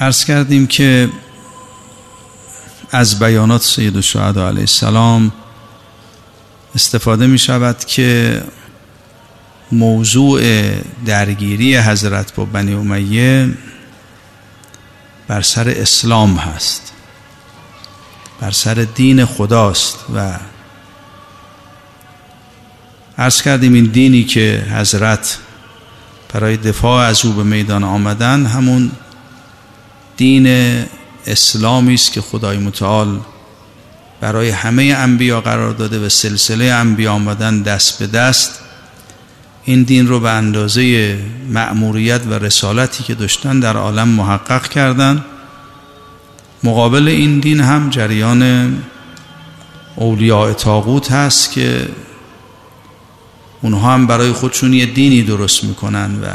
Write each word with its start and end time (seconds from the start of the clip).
عرض 0.00 0.24
کردیم 0.24 0.66
که 0.66 1.08
از 2.90 3.18
بیانات 3.18 3.62
سید 3.62 3.96
الشهدا 3.96 4.48
علیه 4.48 4.60
السلام 4.60 5.32
استفاده 6.74 7.26
می 7.26 7.38
شود 7.38 7.84
که 7.84 8.42
موضوع 9.72 10.40
درگیری 11.06 11.76
حضرت 11.76 12.34
با 12.34 12.44
بنی 12.44 12.74
امیه 12.74 13.54
بر 15.28 15.42
سر 15.42 15.68
اسلام 15.68 16.36
هست 16.36 16.92
بر 18.40 18.50
سر 18.50 18.74
دین 18.74 19.24
خداست 19.24 19.98
و 20.14 20.38
عرض 23.18 23.42
کردیم 23.42 23.72
این 23.72 23.84
دینی 23.84 24.24
که 24.24 24.66
حضرت 24.72 25.38
برای 26.34 26.56
دفاع 26.56 27.06
از 27.06 27.24
او 27.24 27.32
به 27.32 27.42
میدان 27.42 27.84
آمدن 27.84 28.46
همون 28.46 28.90
دین 30.18 30.46
اسلامی 31.26 31.94
است 31.94 32.12
که 32.12 32.20
خدای 32.20 32.58
متعال 32.58 33.20
برای 34.20 34.50
همه 34.50 34.94
انبیا 34.96 35.40
قرار 35.40 35.72
داده 35.72 36.06
و 36.06 36.08
سلسله 36.08 36.64
انبیا 36.64 37.12
آمدن 37.12 37.62
دست 37.62 37.98
به 37.98 38.06
دست 38.06 38.60
این 39.64 39.82
دین 39.82 40.08
رو 40.08 40.20
به 40.20 40.30
اندازه 40.30 41.16
مأموریت 41.48 42.20
و 42.26 42.34
رسالتی 42.34 43.04
که 43.04 43.14
داشتن 43.14 43.60
در 43.60 43.76
عالم 43.76 44.08
محقق 44.08 44.68
کردن. 44.68 45.24
مقابل 46.64 47.08
این 47.08 47.40
دین 47.40 47.60
هم 47.60 47.90
جریان 47.90 48.72
اولیاء 49.96 50.52
تاغوت 50.52 51.12
هست 51.12 51.52
که 51.52 51.88
اونها 53.62 53.94
هم 53.94 54.06
برای 54.06 54.32
خودشون 54.32 54.72
یه 54.74 54.86
دینی 54.86 55.22
درست 55.22 55.64
می‌کنن 55.64 56.20
و 56.20 56.26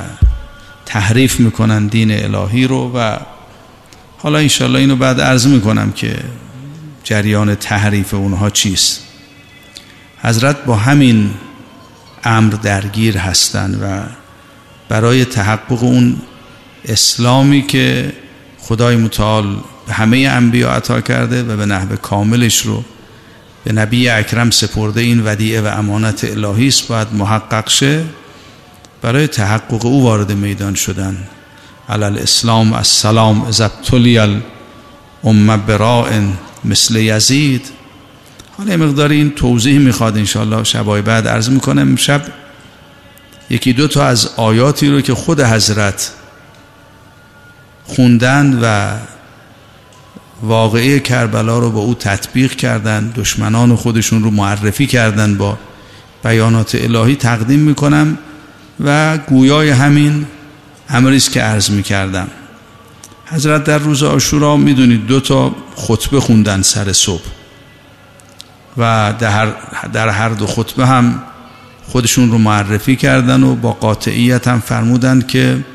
تحریف 0.86 1.40
می‌کنن 1.40 1.88
دین 1.88 2.12
الهی 2.12 2.68
رو 2.68 2.92
و 2.96 3.18
حالا 4.24 4.38
انشالله 4.38 4.80
اینو 4.80 4.96
بعد 4.96 5.22
عرض 5.22 5.48
می‌کنم 5.48 5.92
که 5.92 6.16
جریان 7.04 7.56
تحریف 7.56 8.14
اونها 8.14 8.50
چیست. 8.50 9.04
حضرت 10.22 10.66
با 10.66 10.76
همین 10.76 11.30
امر 12.24 12.54
درگیر 12.54 13.18
هستند 13.18 13.80
و 13.82 14.02
برای 14.90 15.26
تحقق 15.26 15.84
اون 15.84 16.18
اسلامی 16.86 17.62
که 17.62 18.14
خدای 18.60 18.96
متعال 18.96 19.56
به 19.88 19.94
همه 19.94 20.18
انبیا 20.18 20.72
عطا 20.72 21.02
کرده 21.02 21.44
و 21.44 21.58
به 21.58 21.66
نحو 21.66 21.96
کاملش 21.96 22.62
رو 22.62 22.84
به 23.64 23.74
نبی 23.74 24.10
اکرم 24.10 24.50
سپرده 24.50 25.02
این 25.02 25.22
ودیعه 25.26 25.62
و 25.62 25.68
امانت 25.68 26.24
الهی 26.24 26.68
است 26.68 26.88
باید 26.88 27.08
محقق 27.14 27.70
شه. 27.70 28.04
برای 29.02 29.28
تحقق 29.28 29.86
او 29.86 30.04
وارد 30.04 30.32
میدان 30.32 30.76
شدن. 30.76 31.18
علال 31.90 32.18
اسلام 32.18 32.74
السلام 32.74 33.42
ازبتلی 33.42 34.18
الامه 34.18 35.58
براء 35.58 36.22
مثل 36.66 36.96
یزید. 36.96 37.70
حالا 38.58 38.78
مقدار 38.78 39.10
این 39.12 39.32
توضیح 39.32 39.80
می‌خواد 39.80 40.18
انشاءالله 40.18 40.64
شبای 40.64 41.02
بعد 41.02 41.28
عرض 41.28 41.50
می‌کنم. 41.50 41.96
شب 41.96 42.22
یکی 43.50 43.74
دو 43.74 43.88
تا 43.88 44.06
از 44.06 44.30
آیاتی 44.38 44.90
رو 44.90 45.02
که 45.02 45.14
خود 45.14 45.42
حضرت 45.42 46.12
خوندند 47.84 48.60
و 48.62 48.94
واقعه 50.42 51.00
کربلا 51.00 51.60
رو 51.60 51.72
با 51.72 51.80
او 51.80 51.96
تطبیق 51.96 52.56
کردن 52.56 53.14
دشمنان 53.16 53.76
خودشون 53.76 54.24
رو 54.24 54.32
معرفی 54.32 54.88
کردن 54.88 55.38
با 55.38 55.58
بیانات 56.24 56.76
الهی 56.76 57.16
تقدیم 57.16 57.60
می‌کنم 57.60 58.18
و 58.86 59.18
گویای 59.18 59.70
همین 59.70 60.26
امری 60.90 61.18
است 61.18 61.32
که 61.32 61.42
عرض 61.42 61.70
می‌کردم. 61.70 62.28
حضرت 63.26 63.64
در 63.64 63.78
روز 63.78 64.04
آشورا 64.04 64.58
می‌دونید 64.58 65.06
دو 65.06 65.20
تا 65.20 65.56
خطبه 65.76 66.20
خوندن 66.20 66.62
سر 66.62 66.94
صبح. 66.94 67.24
و 68.78 69.14
در 69.94 70.10
هر, 70.10 70.30
دو 70.30 70.48
خطبه 70.48 70.88
هم 70.88 71.24
خودشون 71.88 72.32
رو 72.32 72.38
معرفی 72.38 72.96
کردن 72.96 73.44
و 73.44 73.56
با 73.56 73.72
قاطعیت 73.72 74.48
هم 74.48 74.60
فرمودن 74.60 75.22
که 75.22 75.66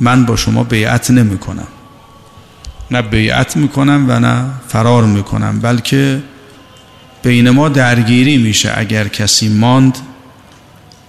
من 0.00 0.26
با 0.26 0.36
شما 0.36 0.64
بیعت 0.64 1.10
نمی 1.10 1.38
کنم 1.38 1.66
نه 2.90 3.02
بیعت 3.02 3.56
می‌کنم 3.56 4.06
و 4.08 4.20
نه 4.20 4.44
فرار 4.68 5.04
می‌کنم 5.04 5.60
بلکه 5.60 6.22
بین 7.22 7.50
ما 7.50 7.68
درگیری 7.68 8.38
میشه. 8.38 8.72
اگر 8.76 9.08
کسی 9.08 9.48
ماند 9.48 9.98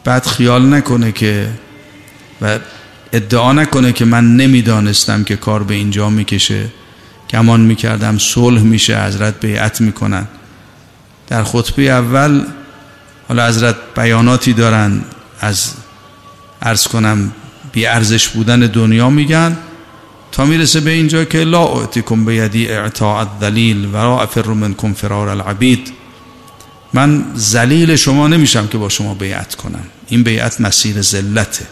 بعد 0.03 0.25
خیال 0.25 0.73
نکنه 0.73 1.11
که 1.11 1.49
و 2.41 2.59
ادعا 3.13 3.53
نکنه 3.53 3.91
که 3.91 4.05
من 4.05 4.35
نمی‌دانستم 4.35 5.23
که 5.23 5.35
کار 5.35 5.63
به 5.63 5.73
اینجا 5.73 6.09
می‌کشه. 6.09 6.69
گمان 7.29 7.61
می‌کردم 7.61 8.17
صلح 8.17 8.61
میشه 8.61 9.03
حضرت 9.03 9.39
بیعت 9.39 9.81
می‌کنن. 9.81 10.27
در 11.27 11.43
خطبه 11.43 11.81
اول 11.81 12.45
حالا 13.27 13.47
حضرت 13.47 13.75
بیاناتی 13.95 14.53
دارن. 14.53 15.01
از 15.39 15.73
ارز 16.61 16.87
کنم 16.87 17.31
بی 17.71 17.85
ارزش 17.85 18.27
بودن 18.27 18.59
دنیا 18.59 19.09
میگن. 19.09 19.57
تا 20.31 20.45
می‌رسه 20.45 20.79
به 20.79 20.91
اینجا 20.91 21.25
که 21.25 21.43
لا 21.43 21.65
اعتکم 21.65 22.25
به 22.25 22.35
یدی 22.35 22.67
اعطاء 22.67 23.19
الذلیل 23.19 23.85
و 23.85 23.97
را 23.97 24.21
افر 24.21 24.47
منکم 24.47 24.93
فرار 24.93 25.29
العبید. 25.29 25.93
من 26.93 27.25
زلیل 27.35 27.95
شما 27.95 28.27
نمیشم 28.27 28.67
که 28.67 28.77
با 28.77 28.89
شما 28.89 29.13
بیعت 29.13 29.55
کنم. 29.55 29.83
این 30.07 30.23
بیعت 30.23 30.61
مسیر 30.61 31.01
ذلته. 31.01 31.65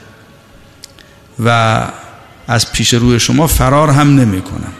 و 1.45 1.81
از 2.47 2.71
پیش 2.71 2.93
روی 2.93 3.19
شما 3.19 3.47
فرار 3.47 3.89
هم 3.89 4.15
نمی 4.15 4.41
کنم. 4.41 4.73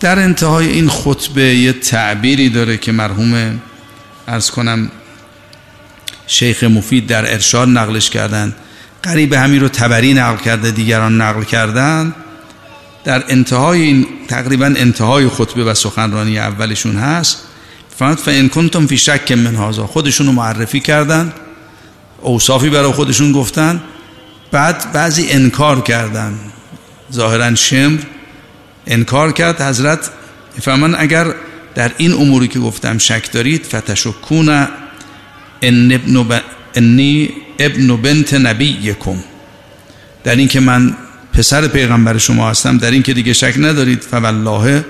در 0.00 0.18
انتهای 0.18 0.66
این 0.66 0.88
خطبه 0.88 1.42
یه 1.42 1.72
تعبیری 1.72 2.48
داره 2.48 2.76
که 2.76 2.92
مرحوم 2.92 3.60
ارز 4.28 4.50
کنم 4.50 4.90
شیخ 6.26 6.64
مفید 6.64 7.06
در 7.06 7.32
ارشاد 7.32 7.68
نقلش 7.68 8.10
کردن. 8.10 8.54
قریب 9.02 9.32
همین 9.32 9.60
رو 9.60 9.68
تبری 9.68 10.14
نقل 10.14 10.44
کرده 10.44 10.70
دیگران 10.70 11.20
نقل 11.20 11.42
کردن. 11.42 12.14
در 13.04 13.24
انتهای 13.28 13.82
این 13.82 14.06
تقریبا 14.28 14.66
انتهای 14.66 15.28
خطبه 15.28 15.64
و 15.64 15.74
سخنرانی 15.74 16.38
اولشون 16.38 16.96
هست. 16.96 17.42
فرمود 17.96 18.18
فان 18.18 18.48
کنتم 18.48 18.86
فی 18.86 18.98
شک 18.98 19.32
من 19.32 19.56
هذا. 19.56 19.86
خودشون 19.86 20.26
رو 20.26 20.32
معرفی 20.32 20.80
کردن 20.80 21.32
اوصافی 22.20 22.70
برای 22.70 22.92
خودشون 22.92 23.32
گفتن. 23.32 23.80
بعد 24.50 24.92
بعضی 24.92 25.30
انکار 25.30 25.80
کردن. 25.80 26.38
ظاهرا 27.12 27.54
شمر 27.54 27.98
انکار 28.86 29.32
کرد. 29.32 29.60
حضرت 29.60 30.10
فرمان 30.62 30.94
اگر 30.98 31.34
در 31.74 31.90
این 31.96 32.12
اموری 32.12 32.48
که 32.48 32.58
گفتم 32.58 32.98
شک 32.98 33.32
دارید 33.32 33.64
فتشکون 33.64 34.48
ان 35.62 35.92
ابن 35.92 36.40
انی 36.74 37.30
ابن 37.58 37.96
بنت 37.96 38.34
نبیکم. 38.34 39.16
در 40.24 40.36
این 40.36 40.48
که 40.48 40.60
من 40.60 40.96
پسر 41.32 41.68
پیغمبر 41.68 42.18
شما 42.18 42.50
هستم 42.50 42.78
در 42.78 42.90
این 42.90 43.02
که 43.02 43.14
دیگه 43.14 43.32
شک 43.32 43.54
ندارید 43.58 44.02
فوالله 44.02 44.84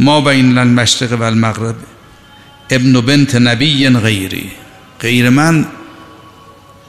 ما 0.00 0.20
بین 0.20 0.58
المشرق 0.58 1.12
و 1.12 1.22
المغرب 1.22 1.74
ابن 2.70 3.00
بنت 3.00 3.34
نبی 3.34 3.88
غیری. 3.88 4.50
غیر 5.00 5.28
من 5.28 5.66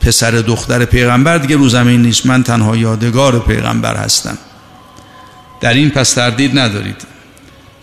پسر 0.04 0.32
دختر 0.32 0.86
پیغمبر 0.86 1.38
دیگه 1.38 1.56
رو 1.56 1.70
زمین 1.70 2.02
نیست. 2.02 2.26
من 2.26 2.44
تنها 2.44 2.78
یادگار 2.78 3.40
پیغمبر 3.40 3.96
هستم. 3.96 4.38
در 5.62 5.74
این 5.74 5.90
پس 5.90 6.14
تردید 6.14 6.60
ندارید. 6.60 7.02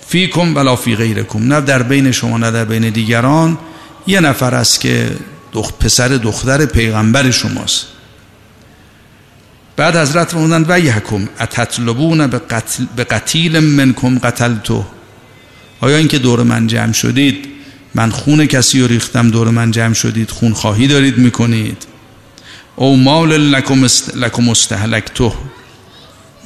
فیکم 0.06 0.56
ولا 0.56 0.76
فی 0.76 0.96
غیرکم. 0.96 1.52
نه 1.52 1.60
در 1.60 1.82
بین 1.82 2.12
شما 2.12 2.38
نه 2.38 2.50
در 2.50 2.64
بین 2.64 2.90
دیگران. 2.90 3.58
یه 4.06 4.20
نفر 4.20 4.54
است 4.54 4.80
که 4.80 5.16
دخ... 5.52 5.72
پسر 5.72 6.08
دختر 6.08 6.66
پیغمبر 6.66 7.30
شماست. 7.30 7.86
بعد 9.76 9.96
حضرت 9.96 10.30
فرمودند 10.30 10.66
و 10.68 10.80
یحکم 10.80 11.28
اتطلبون 11.40 12.26
به 12.26 12.38
قتل, 12.38 12.84
به 12.96 13.04
قتیل 13.04 13.60
منکم 13.60 14.18
قتلتو 14.18 14.84
آیا 15.80 15.96
اینکه 15.96 16.18
دور 16.18 16.42
من 16.42 16.66
جمع 16.66 16.92
شدید؟ 16.92 17.48
من 17.94 18.10
خون 18.10 18.46
کسی 18.46 18.80
رو 18.80 18.86
ریختم 18.86 19.30
دور 19.30 19.50
من 19.50 19.70
جمع 19.70 19.94
شدید 19.94 20.30
خون 20.30 20.54
خواهی 20.54 20.86
دارید 20.86 21.18
می‌کنید. 21.18 21.86
او 22.80 22.96
مال 22.96 23.28
لکم, 23.28 23.84
است... 23.84 24.16
لکم 24.16 24.48
استهلکتو 24.48 25.32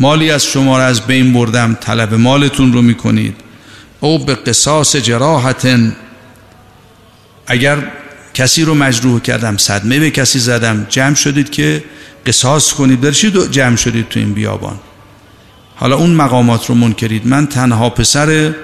مالی 0.01 0.31
از 0.31 0.45
شما 0.45 0.79
را 0.79 0.85
از 0.85 1.01
بین 1.01 1.33
بردم 1.33 1.77
طلب 1.81 2.15
مالتون 2.15 2.73
رو 2.73 2.83
می‌کنید. 2.83 3.37
او 4.01 4.25
به 4.25 4.35
قصاص 4.35 4.97
جراحت 4.97 5.69
اگر 7.47 7.79
کسی 8.35 8.65
رو 8.65 8.75
مجروح 8.75 9.21
کردم 9.21 9.57
صدمه 9.57 9.99
به 9.99 10.11
کسی 10.11 10.39
زدم 10.39 10.87
جمع 10.89 11.15
شدید 11.15 11.51
که 11.51 11.85
قصاص 12.27 12.73
کنید. 12.73 13.01
در 13.01 13.11
چی 13.11 13.31
جمع 13.51 13.77
شدید 13.77 14.09
تو 14.09 14.21
این 14.21 14.33
بیابان. 14.33 14.79
حالا 15.77 15.97
اون 15.97 16.11
مقامات 16.11 16.67
رو 16.67 16.75
منکرید. 16.75 17.27
من 17.27 17.47
تنها 17.47 17.91
پسر 17.91 18.55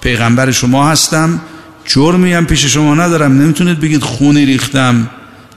پیغمبر 0.00 0.50
شما 0.50 0.90
هستم. 0.90 1.40
جرمی 1.84 2.32
هم 2.32 2.46
پیش 2.46 2.64
شما 2.64 2.94
ندارم. 2.94 3.42
نمی‌تونید 3.42 3.80
بگید 3.80 4.02
خونی 4.02 4.46
ریختم. 4.46 5.10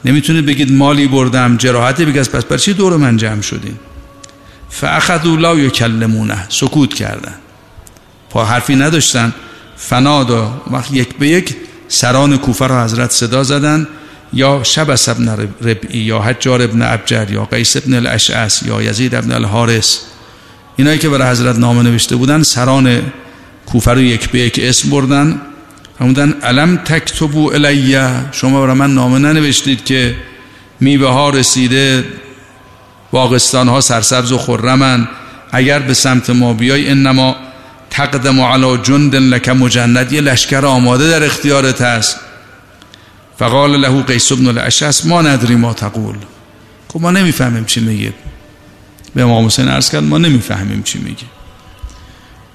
نمی‌تونید 0.06 0.46
بگید 0.46 0.72
مالی 0.72 1.08
بردم 1.08 1.58
جراحتی 1.58 2.06
بگید 2.06 2.30
پس 2.30 2.46
بر 2.46 2.58
چی 2.58 2.74
دور 2.74 2.98
من 2.98 3.18
جمع 3.18 3.42
شدین؟ 3.42 3.76
فاخذوا 4.70 5.36
لا 5.36 5.56
یکلمونه 5.56 6.46
سکوت 6.50 6.94
کردن. 6.94 7.34
پا 8.30 8.46
حرفی 8.46 8.76
نداشتن. 8.76 9.34
فنادا 9.78 10.62
وقت 10.72 10.92
یک 10.92 11.16
به 11.16 11.28
یک 11.28 11.56
سران 11.88 12.38
کوفه 12.38 12.68
را 12.68 12.84
حضرت 12.84 13.12
صدا 13.12 13.44
زدن 13.44 13.88
یا 14.34 14.64
شبس 14.64 15.10
ابن 15.10 15.30
ربعی 15.62 16.00
یا 16.00 16.20
حجار 16.20 16.62
ابن 16.62 16.82
ابجر 16.82 17.32
یا 17.32 17.46
قیس 17.46 17.78
ابن 17.78 17.94
الاشعس 17.94 18.64
یا 18.64 18.82
یزید 18.82 19.16
ابن 19.16 19.32
الحارس 19.32 20.00
اینایی 20.76 21.00
که 21.00 21.10
برای 21.10 21.32
حضرت 21.32 21.60
نامه 21.60 21.84
نوشته 21.84 22.16
بودن 22.16 22.44
سران 22.44 23.02
کوفه 23.66 23.92
رو 23.92 24.02
یک 24.02 24.30
به 24.30 24.40
یک 24.40 24.60
اسم 24.64 24.90
بردن. 24.90 25.42
فرمودن 26.02 26.34
علم 26.44 26.78
تکتبو 26.78 27.52
الیه. 27.54 28.10
شما 28.32 28.62
برای 28.62 28.76
من 28.76 28.94
نامه 28.94 29.20
ننوشتید 29.20 29.86
که 29.86 30.16
میوه 30.80 31.08
ها 31.08 31.30
رسیده 31.30 32.06
باغستان 33.12 33.68
ها 33.68 33.82
سرسبز 33.82 34.32
و 34.32 34.38
خرمن. 34.38 35.08
اگر 35.52 35.80
به 35.80 35.94
سمت 35.94 36.30
ما 36.30 36.54
بیای 36.54 36.90
انما 36.90 37.36
تقدم 37.90 38.42
علی 38.42 38.78
جند 38.78 39.16
لک 39.16 39.50
مجند. 39.50 40.12
یه 40.12 40.22
لشکر 40.22 40.66
آماده 40.66 41.10
در 41.10 41.24
اختیارت 41.24 41.82
هست. 41.82 42.20
فقال 43.40 43.82
له 43.82 44.02
قیس 44.02 44.32
بن 44.32 44.48
الاشعث 44.48 45.06
ما 45.06 45.22
ندری 45.22 45.56
ما 45.56 45.74
تقول. 45.74 46.16
خب 46.88 47.02
ما 47.02 47.12
نمی‌فهمیم 47.12 47.66
چی 47.66 47.80
میگه. 47.80 48.14
به 49.16 49.22
امام 49.22 49.46
حسین 49.46 49.68
عرض 49.68 49.90
کرد 49.90 50.04
ما 50.04 50.18
نمی‌فهمیم 50.18 50.84
چی 50.84 51.00
میگه. 51.00 51.26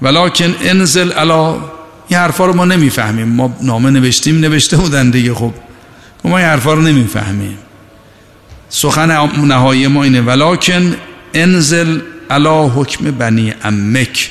ولکن 0.02 0.54
انزل 0.60 1.12
علا 1.12 1.75
این 2.08 2.18
حرفا 2.18 2.46
رو 2.46 2.56
ما 2.56 2.64
نمی‌فهمیم. 2.64 3.28
ما 3.28 3.56
نامه 3.62 3.90
نوشتیم 3.90 4.40
نوشته 4.40 4.76
بودن 4.76 5.10
دیگه 5.10 5.34
خب. 5.34 5.52
ما 6.24 6.38
این 6.38 6.46
حرفا 6.46 6.74
رو 6.74 6.82
نمی‌فهمیم. 6.82 7.58
سخن 8.68 9.28
نهایی 9.44 9.86
ما 9.86 10.02
اینه 10.02 10.20
ولکن 10.20 10.96
انزل 11.34 12.00
علا 12.30 12.68
حکم 12.68 13.10
بنی 13.10 13.54
امک 13.64 14.30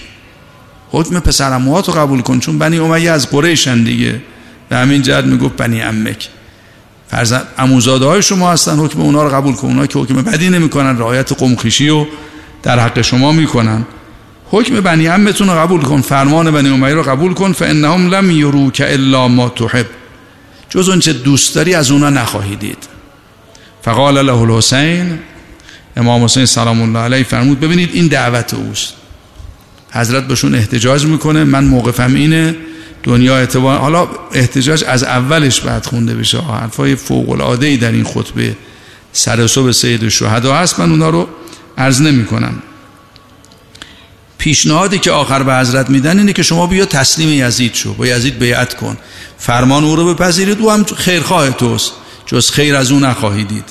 حکم 0.92 1.20
پسر 1.20 1.54
اموات 1.54 1.88
رو 1.88 1.94
قبول 1.94 2.22
کن 2.22 2.40
چون 2.40 2.60
بنی 2.60 2.80
امیه 2.80 3.12
از 3.12 3.30
قریشن 3.30 3.84
دیگه. 3.84 4.22
به 4.70 4.76
همین 4.76 5.02
جهت 5.02 5.26
می‌گفت 5.26 5.56
بنی 5.56 5.82
امک 5.82 6.30
فرزند 7.08 7.48
اموزاده 7.58 8.06
های 8.06 8.22
شما 8.22 8.52
هستن 8.52 8.80
حکم 8.80 9.02
اونا 9.02 9.24
رو 9.24 9.30
قبول 9.30 9.54
کن. 9.56 9.68
اونا 9.68 9.88
که 9.88 10.00
حکم 10.00 10.16
بدی 10.16 10.50
نمی‌کنن 10.50 10.98
رعایت 10.98 11.34
قمخیشی 11.34 11.90
و 11.90 12.06
در 12.64 12.80
حق 12.80 13.02
شما 13.02 13.32
می‌کنن. 13.32 13.86
حکم 14.52 14.82
بنی 14.82 15.08
امتون 15.08 15.48
رو 15.48 15.54
قبول 15.54 15.82
کن 15.82 16.02
فرمان 16.02 16.52
بنی 16.52 16.70
امیه 16.70 16.94
رو 16.94 17.04
قبول 17.04 17.34
کن 17.34 17.52
فانهم 17.52 18.10
لم 18.16 18.32
یروک 18.32 18.84
الا 18.86 19.28
ما 19.28 19.50
تحب. 19.50 19.86
جز 20.70 20.90
اون 20.90 21.00
چه 21.00 21.14
دوست 21.14 21.56
داری 21.56 21.74
از 21.74 21.92
اونا 21.92 22.10
نخواهی 22.10 22.56
دید. 22.56 22.78
فقال 23.82 24.26
له 24.26 24.38
الحسین 24.38 25.20
امام 25.98 26.24
حسین 26.24 26.46
سلام 26.46 26.82
الله 26.82 27.00
علیه 27.00 27.24
فرمود 27.24 27.60
ببینید 27.60 27.90
این 27.94 28.08
دعوت 28.08 28.54
اوست. 28.54 28.94
حضرت 29.92 30.28
بهشون 30.28 30.56
احتجاج 30.56 31.06
می‌کنه 31.06 31.44
من 31.44 31.64
موقفم 31.64 32.16
اینه 32.16 32.56
دنیا 33.04 33.38
اعتبار 33.38 33.78
حالا 33.78 34.08
احتجاج 34.34 34.84
از 34.88 35.04
اولش 35.04 35.62
بعد 35.62 35.86
خونده 35.86 36.16
بشه. 36.16 36.42
حرفای 36.42 36.96
فوق 36.96 37.30
العاده 37.30 37.68
ای 37.68 37.78
در 37.78 37.92
این 37.92 38.04
خطبه 38.04 38.56
سر 39.14 39.48
صبح 39.48 39.72
سید 39.72 40.04
الشهدا 40.04 40.56
هست 40.56 40.80
من 40.80 40.92
اونا 40.92 41.10
رو 41.10 41.28
عرض 41.78 42.02
نمی 42.02 42.26
کنم 42.26 42.54
پیشنهادی 44.46 45.00
که 45.00 45.12
آخر 45.12 45.44
به 45.44 45.56
حضرت 45.56 45.90
میدن 45.90 46.20
اینه 46.20 46.34
که 46.34 46.44
شما 46.44 46.68
بیا 46.68 46.86
تسلیم 46.86 47.30
یزید 47.30 47.74
شو. 47.74 47.94
با 47.94 48.08
یزید 48.08 48.40
بیعت 48.40 48.74
کن. 48.74 48.98
فرمان 49.38 49.84
او 49.84 49.96
رو 49.96 50.14
بپذیرید. 50.14 50.60
او 50.60 50.72
هم 50.72 50.84
خیرخواه 50.84 51.50
توست. 51.50 51.92
جز 52.26 52.52
خیر 52.52 52.76
از 52.76 52.92
او 52.92 53.00
نخواهید 53.00 53.48
دید. 53.48 53.64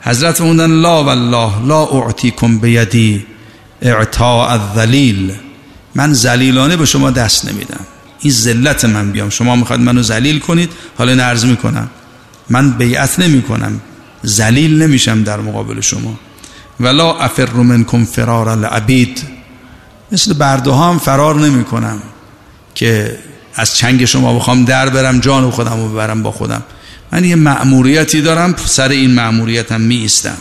حضرت 0.00 0.34
فرمودن 0.34 0.70
لا 0.70 1.04
والله 1.04 1.66
لا 1.66 1.84
اعطیکم 1.84 2.58
بیدی 2.58 3.26
اعطاء 3.82 4.48
الذلیل. 4.48 5.32
من 5.94 6.12
ذلیلانه 6.12 6.76
به 6.76 6.86
شما 6.86 7.10
دست 7.10 7.48
نمیدم. 7.48 7.86
این 8.20 8.32
ذلت 8.32 8.84
من 8.84 9.12
بیام. 9.12 9.30
شما 9.30 9.56
می‌خواد 9.56 9.80
منو 9.80 10.02
ذلیل 10.02 10.38
کنید؟ 10.38 10.70
حالا 10.98 11.14
نرز 11.14 11.44
می‌کنم. 11.44 11.90
من 12.50 12.70
بیعت 12.70 13.18
نمی 13.18 13.42
کنم 13.42 13.80
ذلیل 14.26 14.82
نمیشم 14.82 15.22
در 15.22 15.40
مقابل 15.40 15.80
شما. 15.80 16.14
ولا 16.80 17.16
افر 17.18 17.52
منکم 17.52 18.04
فرار 18.04 18.48
العبید 18.48 19.35
مثل 20.12 20.32
برده 20.32 20.72
هم 20.72 20.98
فرار 20.98 21.34
نمی 21.34 21.64
کنم 21.64 22.02
که 22.74 23.18
از 23.54 23.76
چنگ 23.76 24.04
شما 24.04 24.34
بخوام 24.34 24.64
در 24.64 24.88
برم 24.88 25.18
جان 25.20 25.50
خودم 25.50 25.82
رو 25.82 25.88
ببرم 25.88 26.22
با 26.22 26.32
خودم. 26.32 26.62
من 27.12 27.24
یه 27.24 27.36
مأموریتی 27.36 28.22
دارم 28.22 28.54
سر 28.64 28.88
این 28.88 29.14
مأموریتم 29.14 29.80
می 29.80 29.96
ایستم 29.96 30.36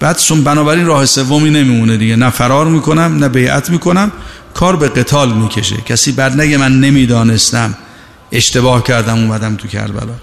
بعد 0.00 0.20
بنابراین 0.44 0.86
راه 0.86 1.06
سومی 1.06 1.50
نمیمونه 1.50 1.96
دیگه. 1.96 2.16
نه 2.16 2.30
فرار 2.30 2.66
می‌کنم 2.66 3.16
نه 3.16 3.28
بیعت 3.28 3.70
می‌کنم. 3.70 4.12
کار 4.54 4.76
به 4.76 4.88
قتال 4.88 5.32
می‌کشه. 5.32 5.76
کسی 5.76 6.12
بعد 6.12 6.40
نگه 6.40 6.56
من 6.56 6.80
نمی‌دانستم. 6.80 7.74
اشتباه 8.32 8.82
کردم 8.82 9.18
اومدم 9.18 9.56
تو 9.56 9.68
کربلا. 9.68 10.14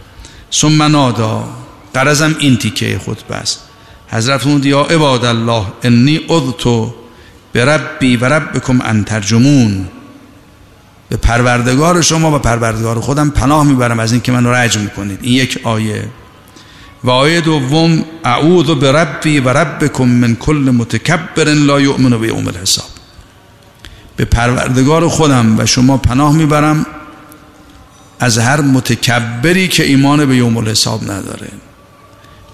ثم 0.54 0.84
نادا 0.84 1.50
قرزم 1.94 2.36
این 2.39 2.57
تیکه 2.57 3.00
خطبه 3.06 3.36
است 3.36 3.60
حضرت 4.07 4.42
فرمود 4.42 4.66
یا 4.66 4.81
عباد 4.81 5.25
الله 5.25 5.66
انی 5.84 6.19
اذتو 7.56 7.68
بربی 7.68 8.18
و 8.18 8.25
ربکم 8.25 8.81
ان 8.81 9.03
ترجمون. 9.03 9.88
به 11.09 11.18
پروردگار 11.18 12.01
شما 12.01 12.36
و 12.36 12.39
پروردگار 12.39 13.00
خودم 13.00 13.30
پناه 13.30 13.63
می‌برم 13.65 14.00
از 14.00 14.12
اینکه 14.12 14.31
منو 14.31 14.51
رجم 14.51 14.81
می‌کنید. 14.81 15.19
این 15.21 15.33
یک 15.33 15.59
آیه. 15.63 16.07
و 17.03 17.09
آیه 17.09 17.42
دوم 17.42 18.06
اعوذ 18.24 18.69
بربی 18.69 19.39
و 19.39 19.50
ربکم 19.50 20.03
من 20.03 20.36
کل 20.36 20.71
متکبر 20.74 21.44
لا 21.44 21.81
یؤمن 21.81 22.19
به 22.19 22.27
یوم 22.27 22.48
الحساب. 22.48 22.89
به 24.15 24.25
پروردگار 24.25 25.07
خودم 25.07 25.59
و 25.59 25.65
شما 25.65 25.98
پناه 25.98 26.33
می‌برم 26.33 26.86
از 28.19 28.38
هر 28.38 28.62
متکبری 28.62 29.68
که 29.68 29.83
ایمان 29.83 30.25
به 30.25 30.36
یوم 30.36 30.57
الحساب 30.57 31.03
نداره. 31.03 31.48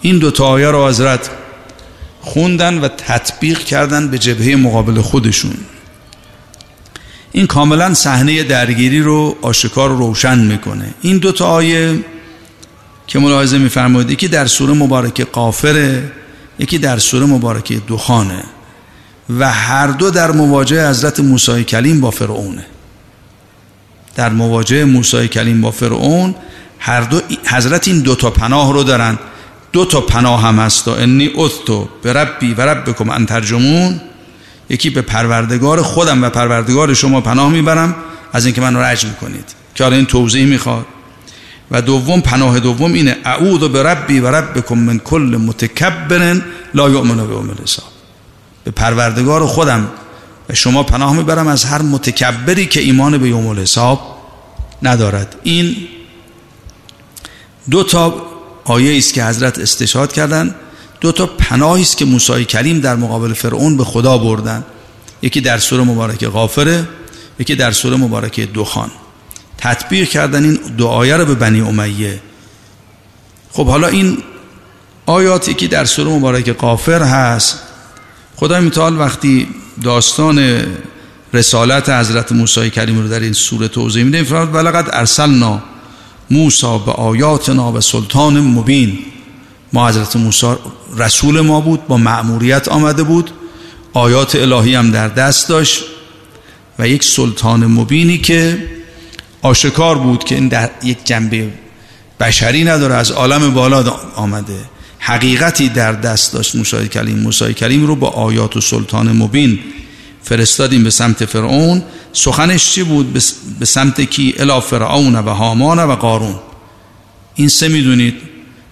این 0.01 0.19
دو 0.19 0.31
تا 0.31 0.45
آیه 0.45 0.67
رو 0.67 0.88
حضرت 0.88 1.29
خوندن 2.27 2.77
و 2.77 2.88
تطبیق 2.88 3.59
کردن 3.59 4.07
به 4.07 4.18
جبهه 4.18 4.56
مقابل 4.56 5.01
خودشون. 5.01 5.57
این 7.31 7.47
کاملا 7.47 7.94
صحنه 7.94 8.44
درگیری 8.44 9.01
رو 9.01 9.38
آشکار 9.41 9.89
روشن 9.89 10.39
می‌کنه. 10.39 10.94
این 11.01 11.18
دو 11.18 11.31
تا 11.31 11.47
آیه 11.47 12.00
که 13.07 13.19
ملاحظه 13.19 13.57
میفرمایید 13.57 14.12
یکی 14.12 14.27
در 14.27 14.45
سوره 14.45 14.74
مبارکه 14.74 15.25
قافره 15.25 16.12
یکی 16.59 16.77
در 16.77 16.97
سوره 16.97 17.25
مبارکه 17.25 17.81
دخانه 17.88 18.44
و 19.39 19.51
هر 19.51 19.88
دو 19.88 20.09
در 20.09 20.31
مواجهه 20.31 20.89
حضرت 20.89 21.19
موسی 21.19 21.63
کلیم 21.63 22.01
با 22.01 22.11
فرعونه. 22.11 22.66
در 24.16 24.30
مواجهه 24.30 24.85
موسی 24.85 25.28
کلیم 25.28 25.61
با 25.61 25.71
فرعون 25.71 26.35
هر 26.80 27.01
دو 27.01 27.21
حضرت 27.45 27.87
این 27.87 27.99
دو 27.99 28.16
تا 28.16 28.30
پناه 28.30 28.73
رو 28.73 28.83
دارن. 28.83 29.19
دو 29.77 29.85
تا 29.85 30.01
پناه 30.01 30.41
هم 30.41 30.59
هست. 30.59 30.87
و 30.87 30.91
انی 30.91 31.29
اثتو 31.37 31.89
به 32.01 32.13
ربی 32.13 32.53
و 32.53 32.61
ربکم 32.61 33.09
ان 33.09 33.25
ترجمون. 33.25 34.01
یکی 34.69 34.89
به 34.89 35.01
پروردگار 35.01 35.81
خودم 35.81 36.23
و 36.23 36.29
پروردگار 36.29 36.93
شما 36.93 37.21
پناه 37.21 37.49
می‌برم. 37.49 37.95
از 38.33 38.45
اینکه 38.45 38.61
من 38.61 38.75
رجم 38.75 39.09
کنید 39.21 39.45
که 39.75 39.83
حالا 39.83 39.95
این 39.95 40.05
توضیح 40.05 40.45
می‌خواد. 40.45 40.85
و 41.71 41.81
دوم 41.81 42.21
پناه 42.21 42.59
دوم 42.59 42.93
اینه 42.93 43.17
اعوذ 43.25 43.59
به 43.69 43.83
ربی 43.83 44.19
و 44.19 44.27
ربکم 44.27 44.77
من 44.77 44.99
کل 44.99 45.37
متکبر 45.45 46.41
لا 46.73 46.89
یؤمن 46.89 47.27
به 47.27 47.37
الحساب. 47.37 47.91
به 48.63 48.71
پروردگار 48.71 49.45
خودم 49.45 49.87
و 50.49 50.53
شما 50.53 50.83
پناه 50.83 51.13
می‌برم 51.13 51.47
از 51.47 51.65
هر 51.65 51.81
متکبری 51.81 52.65
که 52.65 52.79
ایمان 52.79 53.17
به 53.17 53.29
یوم 53.29 53.47
الحساب 53.47 54.17
ندارد. 54.83 55.35
این 55.43 55.75
دو 57.69 57.83
تا 57.83 58.36
آیه 58.68 58.97
است 58.97 59.14
که 59.14 59.26
حضرت 59.26 59.59
استشهاد 59.59 60.14
کردند. 60.14 60.56
دو 61.02 61.12
تا 61.12 61.26
پناهی 61.26 61.81
است 61.81 61.97
که 61.97 62.06
موسی 62.06 62.45
کلیم 62.45 62.80
در 62.80 62.95
مقابل 62.95 63.33
فرعون 63.33 63.78
به 63.78 63.83
خدا 63.83 64.18
بردن. 64.18 64.64
یکی 65.21 65.42
در 65.42 65.57
سوره 65.57 65.83
مبارکه 65.83 66.28
غافره 66.28 66.88
یکی 67.40 67.56
در 67.56 67.71
سوره 67.71 67.95
مبارکه 67.95 68.45
دخان. 68.45 68.92
تطبیق 69.57 70.09
کردن 70.09 70.44
این 70.44 70.59
دو 70.78 70.88
آیه 70.88 71.18
رو 71.18 71.26
به 71.26 71.36
بنی 71.36 71.62
امیه. 71.62 72.19
خب 73.52 73.68
حالا 73.68 73.88
این 73.88 74.18
آیاتی 75.06 75.54
که 75.54 75.68
در 75.68 75.86
سوره 75.86 76.09
مبارکه 76.09 76.54
قافر 76.54 77.04
هست. 77.04 77.59
خدای 78.36 78.59
متعال 78.59 79.00
وقتی 79.00 79.47
داستان 79.83 80.66
رسالت 81.33 81.90
حضرت 81.90 82.31
موسی 82.31 82.69
کریم 82.69 83.02
رو 83.02 83.07
در 83.07 83.19
این 83.19 83.33
سوره 83.33 83.68
توضیح 83.68 84.04
میده 84.04 84.24
فرمود 84.24 84.56
ولقد 84.56 84.90
ارسلنا 84.94 85.64
موسی 86.31 86.79
به 86.85 86.91
آیاتنا 86.91 87.71
و 87.71 87.81
سلطان 87.81 88.39
مبین. 88.39 88.99
ما 89.73 89.87
حضرت 89.87 90.15
موسی 90.15 90.55
رسول 90.97 91.41
ما 91.41 91.61
بود 91.61 91.87
با 91.87 91.97
مأموریت 91.97 92.67
آمده 92.67 93.03
بود. 93.03 93.31
آیات 93.93 94.35
الهی 94.35 94.75
هم 94.75 94.91
در 94.91 95.07
دست 95.07 95.49
داشت 95.49 95.83
و 96.79 96.87
یک 96.87 97.03
سلطان 97.03 97.65
مبینی 97.65 98.17
که 98.17 98.67
آشکار 99.41 99.97
بود 99.97 100.23
که 100.23 100.35
این 100.35 100.47
در 100.47 100.69
یک 100.83 100.97
جنبه 101.05 101.49
بشری 102.19 102.63
نداره 102.63 102.95
از 102.95 103.11
عالم 103.11 103.53
بالا 103.53 103.83
آمده. 104.15 104.59
حقیقتی 104.99 105.69
در 105.69 105.91
دست 105.91 106.33
داشت 106.33 106.55
موسی 106.55 106.87
کلیم. 106.87 107.19
موسی 107.19 107.53
کلیم 107.53 107.87
رو 107.87 107.95
با 107.95 108.07
آیات 108.07 108.57
و 108.57 108.61
سلطان 108.61 109.11
مبین 109.11 109.59
فرستادیم 110.29 110.83
به 110.83 110.89
سمت 110.89 111.25
فرعون. 111.25 111.83
سخنش 112.13 112.71
چی 112.71 112.83
بود؟ 112.83 113.13
به 113.59 113.65
سمت 113.65 114.01
کی؟ 114.01 114.35
الا 114.39 114.59
فرعون 114.59 115.15
و 115.15 115.33
هامان 115.33 115.79
و 115.79 115.95
قارون. 115.95 116.35
این 117.35 117.49
سه 117.49 117.67
می‌دونید؟ 117.67 118.15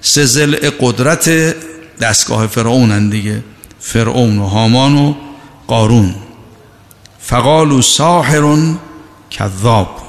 سه 0.01 0.25
زل 0.25 0.55
قدرت 0.79 1.55
دستگاه 2.01 2.47
فرعون 2.47 3.09
دیگه. 3.09 3.43
فرعون 3.79 4.37
و 4.37 4.45
هامان 4.45 4.95
و 4.95 5.13
قارون. 5.67 6.15
فقالو 7.19 7.81
ساحر 7.81 8.57
کذاب. 9.29 10.01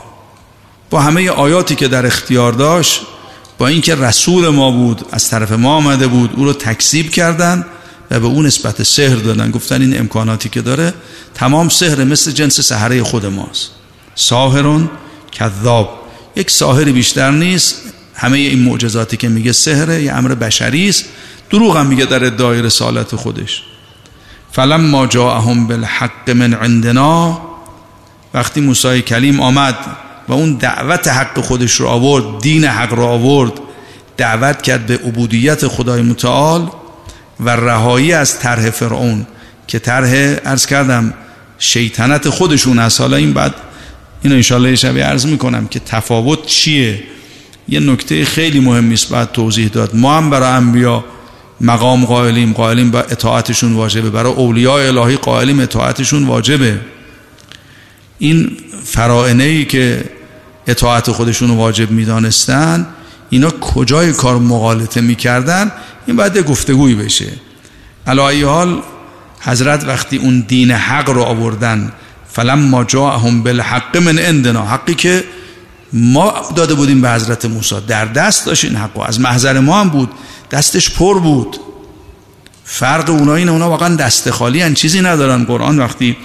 با 0.91 1.01
همه 1.01 1.31
آیاتی 1.31 1.75
که 1.75 1.89
در 1.89 2.07
اختیار 2.07 2.53
داشت 2.53 3.03
با 3.59 3.67
اینکه 3.67 3.95
رسول 3.95 4.49
ما 4.49 4.71
بود 4.71 5.07
از 5.13 5.31
طرف 5.31 5.53
ما 5.53 5.75
آمده 5.75 6.07
بود 6.07 6.31
او 6.37 6.45
رو 6.45 6.53
تکذیب 6.53 7.11
کردند 7.11 7.67
و 8.11 8.21
به 8.21 8.27
اون 8.27 8.47
نسبت 8.47 8.83
سحر 8.83 9.17
دادن 9.17 9.51
گفتن 9.51 9.81
این 9.81 9.99
امکاناتی 9.99 10.49
که 10.49 10.61
داره 10.61 10.95
تمام 11.35 11.69
سحر 11.69 12.05
مثل 12.05 12.31
جنس 12.31 12.61
سحره 12.61 13.03
خود 13.03 13.27
ماست. 13.27 13.71
ساهرون 14.15 14.91
کذاب. 15.33 16.03
یک 16.37 16.51
ساهری 16.51 16.93
بیشتر 16.93 17.31
نیست 17.31 17.83
همه 18.15 18.39
این 18.39 18.63
معجزاتی 18.63 19.17
که 19.17 19.29
میگه 19.29 19.53
سحر 19.53 20.01
یه 20.01 20.13
امر 20.13 20.35
بشری 20.35 20.89
است. 20.89 21.05
دروغ 21.51 21.77
هم 21.77 21.87
میگه 21.87 22.05
در 22.05 22.25
ادعای 22.25 22.63
رسالت 22.63 23.17
خودش. 23.17 23.63
فلم 24.53 24.81
ما 24.81 25.07
جاءهم 25.07 25.67
بالحق 25.67 26.31
من 26.31 26.55
عندنا 26.55 27.41
وقتی 28.35 28.61
موسی 28.61 29.03
کلیم 29.03 29.41
آمد 29.41 29.77
و 30.29 30.33
اون 30.33 30.55
دعوت 30.55 31.09
حق 31.09 31.41
خودش 31.41 31.73
رو 31.73 31.87
آورد 31.87 32.43
دین 32.43 32.65
حق 32.65 32.95
رو 32.95 33.05
آورد 33.05 33.53
دعوت 34.17 34.63
کرد 34.63 34.87
به 34.87 34.95
عبودیت 34.95 35.69
خدای 35.69 36.03
متعال 36.03 36.71
و 37.41 37.51
رهایی 37.51 38.13
از 38.13 38.39
طرح 38.39 38.71
فرعون 38.71 39.27
که 39.67 39.79
طرح 39.79 40.39
ارز 40.45 40.67
کردم 40.67 41.15
شیطنت 41.59 42.29
خودشون 42.29 42.79
است 42.79 43.01
حالا 43.01 43.17
این 43.17 43.33
بعد 43.33 43.55
اینو 44.23 44.35
انشالله 44.35 44.71
یه 44.71 44.77
شبیه 44.77 45.05
عرض 45.05 45.27
می‌کنم 45.27 45.67
که 45.67 45.81
تفاوت 45.81 46.47
چیه؟ 46.47 47.03
یه 47.69 47.81
نکته 47.81 48.25
خیلی 48.25 48.61
مهمی 48.61 48.95
است 48.95 49.09
بعد 49.09 49.33
توضیح 49.33 49.69
داد. 49.69 49.95
ما 49.95 50.17
هم 50.17 50.31
برای 50.31 50.49
انبیا 50.49 51.05
مقام 51.61 52.05
قائلیم. 52.05 52.53
قائلیم 52.53 52.91
با 52.91 53.01
اطاعتشون 53.01 53.73
واجبه. 53.73 54.11
برای 54.11 54.33
اولیاء 54.33 54.87
الهی 54.87 55.17
قائلیم 55.17 55.61
اطاعتشون 55.61 56.27
واجبه. 56.27 56.81
این 58.19 58.57
فرائنه 58.85 59.45
ای 59.45 59.65
که 59.65 60.05
اطاعت 60.67 61.11
خودشون 61.11 61.51
واجب 61.51 61.91
می‌دانستن 61.91 62.87
اینا 63.31 63.51
کجای 63.51 64.13
کار 64.13 64.39
مغالطه 64.39 65.01
می‌کردن؟ 65.01 65.73
این 66.07 66.17
باید 66.17 66.39
گفتگویی 66.39 66.95
بشه. 66.95 67.33
علایه 68.07 68.47
حال 68.47 68.83
حضرت 69.41 69.85
وقتی 69.85 70.17
اون 70.17 70.45
دین 70.49 70.71
حق 70.71 71.11
رو 71.11 71.23
آوردن 71.23 71.93
فلم 72.33 72.59
ما 72.59 72.85
جاءهم 72.85 73.43
بالحق 73.43 73.97
من 73.97 74.19
عندنا 74.19 74.67
حقی 74.67 74.95
که 74.95 75.25
ما 75.93 76.35
داده 76.57 76.75
بودیم 76.75 77.01
به 77.01 77.11
حضرت 77.11 77.45
موسی. 77.45 77.75
در 77.89 78.05
دست 78.05 78.47
داشت 78.47 78.65
این 78.65 78.77
حق 78.77 78.99
از 78.99 79.21
محضر 79.21 79.61
ما 79.61 79.81
هم 79.81 79.89
بود. 79.89 80.11
دستش 80.51 80.91
پر 80.91 81.21
بود. 81.21 81.57
فرق 82.65 83.11
اونا 83.11 83.35
اینه 83.35 83.53
اونا 83.53 83.71
واقعا 83.71 83.97
دست 83.97 84.31
خالی 84.31 84.61
هن. 84.61 84.75
چیزی 84.75 85.01
ندارن. 85.01 85.45
قرآن 85.45 85.79
وقتی 85.79 86.17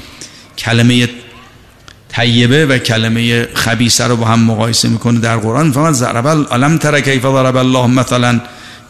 کلمه 0.57 1.09
طیبه 2.11 2.65
و 2.65 2.77
کلمه 2.77 3.47
خبیسه 3.53 4.07
رو 4.07 4.15
با 4.15 4.25
هم 4.25 4.39
مقایسه 4.43 4.89
می‌کنه 4.89 5.19
در 5.19 5.37
قرآن. 5.37 5.71
فمن 5.71 5.91
ضرب 5.91 6.27
علم 6.27 6.77
تر 6.77 7.01
کیف 7.01 7.21
ضرب 7.21 7.57
الله 7.57 7.87
مثلا 7.87 8.39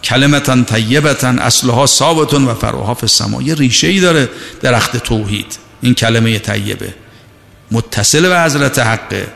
کلمتا 0.04 0.64
طیبتا 0.64 1.28
اصلها 1.28 1.86
ثابت 1.86 2.34
و 2.34 2.54
فروها 2.54 2.94
فی 2.94 3.04
السما 3.04 3.42
یه 3.42 3.56
ریشه 3.56 3.88
ای 3.88 4.00
داره 4.00 4.30
درخت 4.62 4.98
توحید. 4.98 5.58
این 5.82 5.94
کلمه 5.94 6.40
طیبه. 6.40 6.94
متصل 7.72 8.30
به 8.30 8.42
حضرت 8.42 8.80
حقه. 8.80 9.28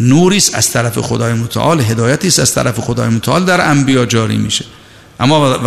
نوریست 0.00 0.54
از 0.54 0.70
طرف 0.70 0.98
خدای 0.98 1.32
متعال 1.32 1.80
هدایتی 1.80 2.26
از 2.26 2.54
طرف 2.54 2.80
خدای 2.80 3.08
متعال 3.08 3.44
در 3.44 3.70
انبیا 3.70 4.06
جاری 4.06 4.36
میشه. 4.36 4.64
اما 5.20 5.58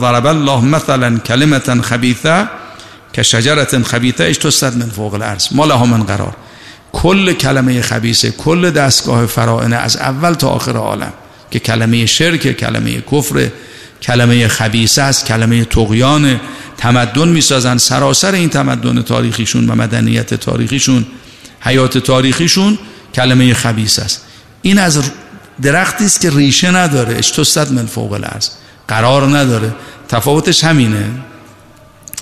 ضرب 0.00 0.26
الله 0.26 0.64
مثلا 0.64 1.18
کلمتا 1.18 1.82
خبیثه 1.82 2.48
که 3.12 3.22
شجرت 3.22 3.82
خبیثه 3.82 4.24
اشتست 4.24 4.64
من 4.64 4.90
فوق 4.90 5.14
الارض 5.14 5.48
ما 5.52 5.66
لها 5.66 5.86
من 5.86 6.02
قرار. 6.02 6.36
کل 6.92 7.32
کلمه 7.32 7.82
خبیثه 7.82 8.30
کل 8.30 8.70
دستگاه 8.70 9.26
فرائنه 9.26 9.76
از 9.76 9.96
اول 9.96 10.34
تا 10.34 10.48
آخر 10.48 10.76
عالم 10.76 11.12
که 11.50 11.58
کلمه 11.58 12.06
شرک 12.06 12.52
کلمه 12.52 13.02
کفر 13.12 13.48
کلمه 14.02 14.48
خبیثه 14.48 15.02
است 15.02 15.26
کلمه 15.26 15.64
تقیان 15.64 16.40
تمدن 16.76 17.28
می‌سازن 17.28 17.78
سراسر 17.78 18.32
این 18.32 18.48
تمدن 18.48 19.02
تاریخیشون 19.02 19.70
و 19.70 19.74
مدنیت 19.74 20.34
تاریخیشون 20.34 21.06
حیات 21.60 21.98
تاریخیشون 21.98 22.78
کلمه 23.14 23.54
خبیث 23.54 23.98
است. 23.98 24.24
این 24.62 24.78
از 24.78 25.00
درختی 25.62 26.04
است 26.04 26.20
که 26.20 26.30
ریشه 26.30 26.70
نداره 26.70 27.18
اشتست 27.18 27.72
من 27.72 27.86
فوق 27.86 28.12
الارض 28.12 28.48
قرار 28.88 29.38
نداره. 29.38 29.74
تفاوتش 30.08 30.64
همینه. 30.64 31.10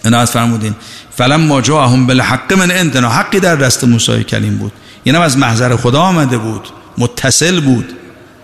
عنایت 0.05 0.29
فرمودین. 0.29 0.75
فلم 1.17 1.41
ما 1.41 1.61
جاءهم 1.61 2.07
بالحق 2.07 2.53
من 2.53 2.71
عندنا. 2.71 3.09
حقی 3.09 3.41
در 3.41 3.57
دست 3.57 3.85
موسی 3.85 4.25
کلیم 4.25 4.57
بود. 4.59 4.73
اینم 5.05 5.21
از 5.21 5.39
محضر 5.39 5.77
خدا 5.77 6.01
آمده 6.01 6.39
بود. 6.39 6.69
متصل 6.99 7.61
بود. 7.61 7.93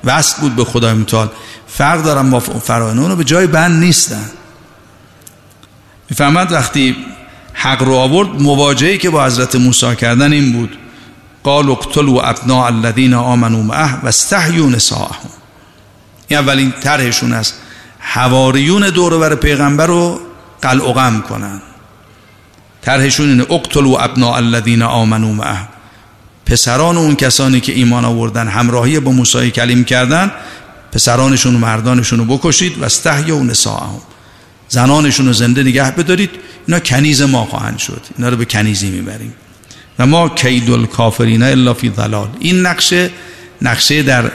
وصل 0.05 0.41
بود 0.41 0.57
به 0.57 0.65
خدای 0.65 0.95
متعال. 0.95 1.29
فرق 1.69 2.03
دارم 2.03 2.31
با 2.31 2.41
فرائنون 2.41 3.15
به 3.15 3.25
جای 3.25 3.47
بند 3.47 3.81
نیستن. 3.81 4.31
می‌فهمد 6.11 6.53
وقتی 6.53 6.97
حق 7.53 7.83
رو 7.83 7.95
آورد 7.95 8.43
مواجهی 8.43 8.99
که 8.99 9.11
با 9.11 9.25
حضرت 9.25 9.57
موسی 9.57 9.97
کردن 9.97 10.33
این 10.33 10.53
بود. 10.53 10.79
قال 11.43 11.71
اقتلوا 11.71 12.23
ابناء 12.23 12.67
الذين 12.67 13.15
آمنوا 13.15 13.63
معه 13.63 14.01
و 14.05 14.11
نساءهم. 14.69 15.31
این 16.29 16.39
اولین 16.39 16.73
طرحشون 16.81 17.33
است. 17.33 17.55
حواریون 17.99 18.91
دور 18.91 19.19
بر 19.19 19.35
پیغمبر 19.35 19.87
رو 19.87 20.21
قلع 20.63 21.21
کنن. 21.21 21.61
طرحشون 22.83 23.29
اینه 23.29 23.43
اقتلوا 23.51 24.01
ابناء 24.01 24.37
الذين 24.37 24.83
آمنوا 24.83 25.33
معه. 25.33 25.69
پسران 26.47 26.97
اون 26.97 27.17
کسانی 27.17 27.61
که 27.61 27.73
ایمان 27.73 28.05
آوردن 28.05 28.49
همراهی 28.49 29.01
با 29.01 29.13
موسی 29.13 29.51
کلیم 29.51 29.85
کردن 29.85 30.31
پسرانشون 30.93 31.55
و 31.55 31.59
مردانشون 31.59 32.19
رو 32.19 32.25
بکشید 32.25 32.79
و 32.79 32.85
استحیا 32.85 33.37
و 33.37 33.45
نساءهم. 33.45 34.01
زنانشون 34.69 35.27
رو 35.27 35.33
زنده 35.33 35.63
نگه 35.63 35.91
بدارید 35.91 36.31
اینا 36.67 36.81
کنیز 36.81 37.23
ما 37.23 37.45
خواهند 37.45 37.79
شد. 37.79 38.03
اینا 38.19 38.29
رو 38.29 38.37
به 38.37 38.45
کنیزی 38.45 38.91
می‌بریم. 38.91 39.35
و 39.99 40.07
ما 40.07 40.29
کید 40.29 40.71
الکافرین 40.71 41.43
الا 41.43 41.75
فی 41.75 41.93
ضلال. 41.97 42.29
این 42.41 42.67
نقشه 42.67 43.11
نقشه 43.63 44.03
در 44.03 44.31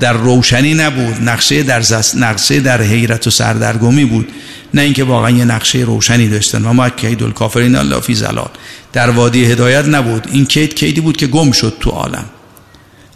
در 0.00 0.12
روشنی 0.12 0.74
نبود. 0.74 1.28
نقشه 1.28 1.62
در 1.62 1.82
نقشه 2.16 2.60
در 2.60 2.82
حیرت 2.82 3.26
و 3.26 3.30
سردرگمی 3.30 4.04
بود. 4.04 4.28
نه 4.74 4.82
اینکه 4.82 5.04
واقعا 5.04 5.30
یه 5.30 5.44
نقشه 5.44 5.78
روشنی 5.78 6.28
داشتن. 6.28 6.64
و 6.64 6.72
ما 6.72 6.88
کید 6.88 7.22
الکافرین 7.22 7.76
الا 7.76 8.00
فی 8.00 8.14
ضلال. 8.14 8.50
در 8.92 9.10
وادی 9.10 9.44
هدایت 9.44 9.84
نبود. 9.84 10.28
این 10.32 10.46
کید 10.46 10.74
کیدی 10.74 11.00
بود 11.00 11.16
که 11.16 11.26
گم 11.26 11.52
شد 11.52 11.76
تو 11.80 11.90
عالم. 11.90 12.24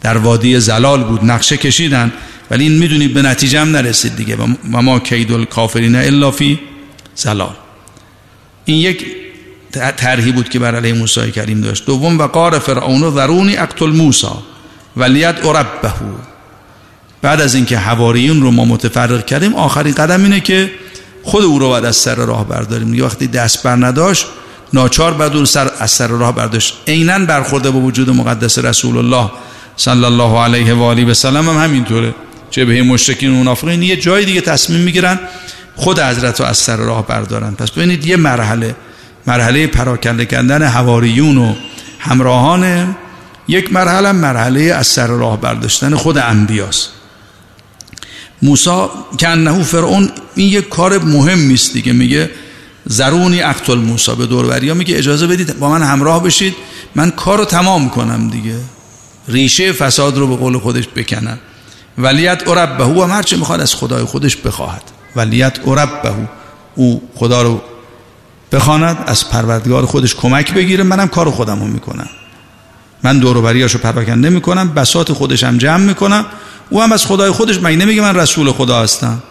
در 0.01 0.17
وادی 0.17 0.61
زلال 0.61 1.05
بود. 1.05 1.25
نقشه 1.25 1.57
کشیدن. 1.57 2.13
ولی 2.51 2.65
این 2.65 2.79
می‌دونید 2.79 3.15
به 3.15 3.23
نتیجه 3.23 3.61
هم 3.61 3.71
نرسید 3.71 4.17
دیگه. 4.17 4.37
و 4.73 4.83
ما 4.83 4.99
کید 4.99 5.33
الکافرین 5.33 5.97
الا 5.97 6.31
فی 6.31 6.59
زلال 7.15 7.55
این 8.65 8.77
یک 8.77 9.07
طرحی 9.97 10.33
بود 10.33 10.49
که 10.49 10.59
بر 10.59 10.75
علیه 10.75 10.93
موسی 10.93 11.31
کریم 11.31 11.61
داشت. 11.61 11.87
دوم 11.87 12.19
و 12.19 12.27
قار 12.27 12.59
فرعون 12.59 13.03
و 13.03 13.11
ذرونی 13.11 13.57
اقتل 13.57 13.91
موسی 13.91 14.27
ولیت 14.97 15.47
ربه 15.47 15.93
بعد 17.23 17.41
از 17.41 17.55
اینکه 17.55 17.79
حواریون 17.79 18.43
رو 18.43 18.51
ما 18.51 18.65
متفرق 18.65 19.27
کردیم 19.27 19.55
آخرین 19.55 19.95
قدم 19.95 20.23
اینه 20.23 20.41
که 20.41 20.71
خود 21.25 21.45
او 21.45 21.59
رو 21.59 21.71
بعد 21.71 21.85
از 21.85 21.97
سر 21.97 22.15
راه 22.15 22.49
برداریم. 22.49 22.95
یه 22.95 23.05
وقتی 23.05 23.27
دست 23.27 23.63
بر 23.63 23.87
نداشت 23.87 24.27
ناچار 24.73 25.15
بعد 25.15 25.37
اون 25.37 25.45
سر 25.45 25.71
از 25.79 25.91
سر 25.91 26.07
راه 26.07 26.35
برداشت. 26.35 26.77
عینا 26.87 27.19
برخورده 27.19 27.71
با 27.71 27.81
وجود 27.81 28.11
مقدس 28.11 28.59
رسول 28.59 28.99
الله 28.99 29.31
صلی 29.77 30.05
الله 30.05 30.39
علیه 30.39 30.75
و 30.75 30.83
آله 30.83 31.05
و 31.05 31.15
سلم 31.15 31.49
هم 31.49 31.65
همینطوره. 31.65 32.15
چه 32.51 32.65
به 32.65 32.83
مشرکین 32.83 33.31
و 33.31 33.35
منافقین 33.35 33.83
یه 33.83 33.97
جای 33.97 34.25
دیگه 34.25 34.41
تصمیم 34.41 34.81
می‌گیرن 34.81 35.19
خود 35.77 36.01
حضرت 36.01 36.41
رو 36.41 36.47
از 36.47 36.59
سر 36.59 36.77
راه 36.77 37.07
بردارن. 37.07 37.55
پس 37.55 37.71
ببینید 37.71 38.07
یه 38.07 38.17
مرحله. 38.17 38.77
مرحله 39.27 39.67
پراکنده 39.67 40.27
کردن 40.27 40.63
حواریون 40.63 41.39
و 41.39 41.55
همراهان. 41.99 42.97
یک 43.49 43.73
مرحله 43.73 44.13
مرحله 44.13 44.61
از 44.61 44.87
سر 44.87 45.07
راه 45.07 45.41
برداشتن 45.41 45.95
خود 45.95 46.19
انبیاست. 46.19 46.91
موسی 48.43 48.87
که 49.19 49.29
انه 49.29 49.63
فرعون 49.63 50.11
این 50.35 50.49
یک 50.49 50.69
کار 50.69 50.99
مهم 50.99 51.53
است 51.53 51.73
دیگه. 51.73 51.93
میگه 51.93 52.31
زرونی 52.87 53.43
اقتل 53.43 53.79
موسی 53.79 54.15
به 54.15 54.27
دوروریا. 54.27 54.75
میگه 54.75 54.99
اجازه 54.99 55.27
بدید 55.27 55.59
با 55.59 55.69
من 55.69 55.83
همراه 55.83 56.23
بشید. 56.23 56.55
من 56.95 57.11
کار 57.11 57.39
رو 57.39 57.45
تمام 57.45 57.91
کنم 57.91 58.31
دیگه. 58.31 58.57
ریشه 59.29 59.73
فساد 59.73 60.19
رو 60.19 60.27
به 60.27 60.37
قول 60.37 60.59
خودش 60.59 60.89
بکنن. 60.97 61.39
ولیت 61.99 62.49
عربه 62.49 62.85
و 62.85 63.03
هرچه 63.03 63.37
می‌خواد 63.37 63.61
از 63.61 63.75
خدای 63.75 64.05
خودش 64.05 64.37
بخواهد. 64.37 64.83
ولیت 65.17 65.59
ربه 65.67 66.13
او 66.75 67.09
خدا 67.15 67.43
رو 67.43 67.63
بخواند 68.53 69.05
از 69.07 69.31
پروردگار 69.31 69.87
خودش 69.87 70.15
کمک 70.15 70.55
بگیره. 70.55 70.85
منم 70.85 71.09
کار 71.09 71.31
خودم 71.31 71.61
رو 71.61 71.67
می‌کنم. 71.67 72.09
من 73.03 73.19
دور 73.19 73.37
رو 73.37 73.69
پراکنده 73.79 74.31
می‌کنم 74.31 74.69
بسات 74.69 75.13
خودشم 75.13 75.59
جمع 75.59 75.85
می‌کنم. 75.85 76.27
او 76.71 76.83
هم 76.83 76.93
از 76.93 77.07
خدای 77.07 77.31
خودش 77.31 77.59
مگه 77.63 77.77
نمیگه 77.77 78.03
من 78.03 78.17
رسول 78.17 78.53
خدا 78.53 78.83
هستم؟ 78.83 79.23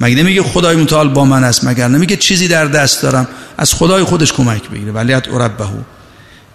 مگه 0.00 0.16
نمیگه 0.16 0.42
خدای 0.42 0.76
متعال 0.76 1.08
با 1.08 1.24
من 1.24 1.44
است؟ 1.44 1.64
مگر 1.64 1.88
نمیگه 1.88 2.16
چیزی 2.16 2.48
در 2.48 2.64
دست 2.64 3.02
دارم؟ 3.02 3.28
از 3.58 3.74
خدای 3.74 4.04
خودش 4.04 4.32
کمک 4.32 4.68
بگیره. 4.68 4.92
ولیت 4.92 5.28
ربه 5.28 5.64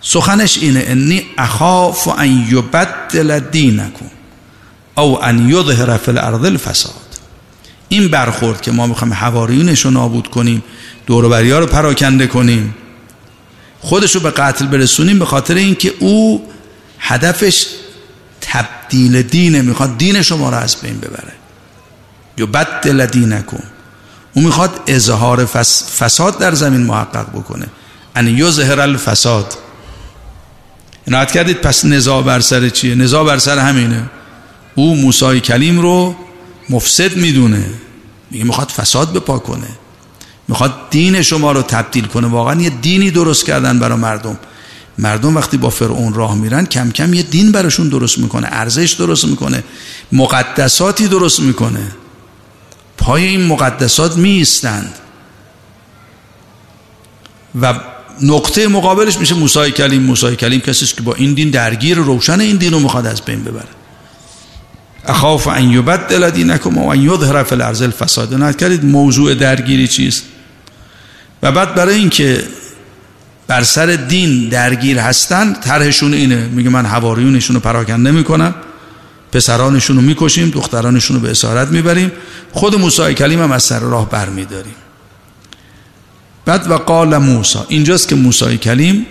سخنش 0.02 0.58
اینه 0.58 0.84
انی 0.88 1.26
اخاف 1.38 2.08
ان 2.08 2.48
یبدل 2.50 3.40
دینکم 3.40 4.06
او 4.98 5.24
ان 5.24 5.50
یظهر 5.50 5.98
فی 5.98 6.12
الارض 6.12 6.46
الفساد. 6.46 6.94
این 7.90 8.08
برخورد 8.08 8.62
که 8.62 8.72
ما 8.72 8.88
می‌خوایم 8.88 9.14
حواریونش 9.14 9.86
رو 9.86 9.92
نابود 9.92 10.28
کنیم 10.28 10.64
دوروبری 11.08 11.52
ها 11.52 11.60
رو 11.60 11.66
پراکنده 11.66 12.28
کنیم. 12.28 12.76
خودش 13.80 14.16
رو 14.16 14.22
به 14.22 14.32
قتل 14.32 14.66
برسونیم 14.66 15.20
به 15.20 15.26
خاطر 15.26 15.56
اینکه 15.56 15.94
او 16.00 16.48
هدفش 17.00 17.66
تبدیل 18.52 19.22
دینه 19.22 19.62
می‌خواد 19.62 19.98
دین 19.98 20.22
شما 20.22 20.50
رو 20.50 20.58
از 20.58 20.76
بین 20.82 20.98
ببره. 20.98 21.34
یا 22.38 22.46
بدل 22.46 23.06
دینکم 23.06 23.64
او 24.34 24.42
می‌خواد 24.42 24.80
اظهار 24.88 25.46
فساد 26.00 26.38
در 26.38 26.56
زمین 26.56 26.82
محقق 26.82 27.30
بکنه. 27.30 27.66
ان 28.16 28.28
یظهر 28.28 28.80
الفساد. 28.80 29.58
عنایت 31.08 31.32
کردید 31.32 31.58
پس 31.58 31.86
نزاع 31.86 32.24
بر 32.24 32.40
سر 32.40 32.70
چیه؟ 32.70 32.96
نزاع 32.96 33.26
بر 33.26 33.38
سر 33.38 33.58
همینه. 33.58 34.10
او 34.76 34.96
موسی 34.96 35.40
کلیم 35.40 35.80
رو 35.80 36.16
مفسد 36.70 37.16
می‌دونه. 37.16 37.66
میگه 38.32 38.44
می‌خواد 38.44 38.70
فساد 38.70 39.14
بپا 39.14 39.40
کنه. 39.40 39.68
می‌خواد 40.48 40.74
دین 40.90 41.22
شما 41.22 41.52
رو 41.52 41.62
تبدیل 41.62 42.06
کنه. 42.06 42.28
واقعا 42.28 42.62
یه 42.62 42.70
دینی 42.70 43.12
درست 43.12 43.46
کردن 43.46 43.80
برای 43.80 43.98
مردم. 43.98 44.38
مردم 45.00 45.38
وقتی 45.38 45.58
با 45.58 45.70
فرعون 45.70 46.14
راه 46.14 46.36
میرن 46.36 46.66
کم 46.66 46.92
کم 46.92 47.14
یه 47.14 47.24
دین 47.24 47.52
براشون 47.52 47.90
درست 47.90 48.18
می‌کنه 48.18 48.48
ارزش 48.52 48.92
درست 48.92 49.26
می‌کنه 49.26 49.64
مقدساتی 50.12 51.08
درست 51.08 51.40
می‌کنه. 51.40 51.92
پای 52.98 53.24
این 53.24 53.46
مقدسات 53.46 54.18
میستند 54.18 54.94
و 57.62 57.80
نقطه 58.22 58.68
مقابلش 58.68 59.18
میشه 59.18 59.36
موسی 59.36 59.72
کلیم. 59.72 60.04
موسی 60.04 60.36
کلیم 60.36 60.60
کسی 60.60 60.86
که 60.86 61.02
با 61.02 61.14
این 61.14 61.34
دین 61.34 61.50
درگیر 61.50 61.98
روشن 61.98 62.40
این 62.40 62.56
دین 62.56 62.74
رو 62.74 62.80
می‌خواد 62.80 63.08
از 63.08 63.22
بین 63.22 63.44
ببره. 63.44 63.68
اخاف 65.06 65.48
ان 65.48 65.72
یبدل 65.72 66.30
دینکم 66.30 66.78
و 66.78 66.90
ان 66.90 67.02
یظهر 67.02 67.44
فی 67.44 67.56
الارض 67.56 67.82
الفساد. 67.82 68.34
نه 68.34 68.54
کردید 68.54 68.86
موضوع 68.86 69.34
درگیری 69.34 69.88
چیست؟ 69.88 70.24
و 71.44 71.52
بعد 71.52 71.76
برای 71.76 71.96
اینکه 71.96 72.44
بر 73.50 73.64
سر 73.64 73.86
دین 73.86 74.50
درگیر 74.50 75.00
هستن 75.00 75.54
طرحشون 75.54 76.14
اینه. 76.14 76.48
میگه 76.48 76.70
من 76.70 76.86
حواریونشون 76.86 77.54
رو 77.54 77.60
پراکنده 77.60 78.12
می‌کنم 78.12 78.56
پسرانشون 79.32 79.96
رو 79.96 80.02
می‌کشیم 80.02 80.50
دخترانشون 80.50 81.16
رو 81.16 81.22
به 81.22 81.32
اسارت 81.32 81.68
می‌بریم. 81.68 82.12
خود 82.52 82.76
موسی 82.76 83.14
کلیم 83.14 83.42
هم 83.42 83.52
از 83.52 83.64
سر 83.64 83.80
راه 83.80 84.10
برمیداریم. 84.10 84.76
بعد 86.46 86.72
و 86.72 86.74
قال 86.78 87.18
موسی 87.18 87.60
اینجاست 87.68 88.08
که 88.08 88.16
موسی 88.16 88.58
کلیم 88.58 89.06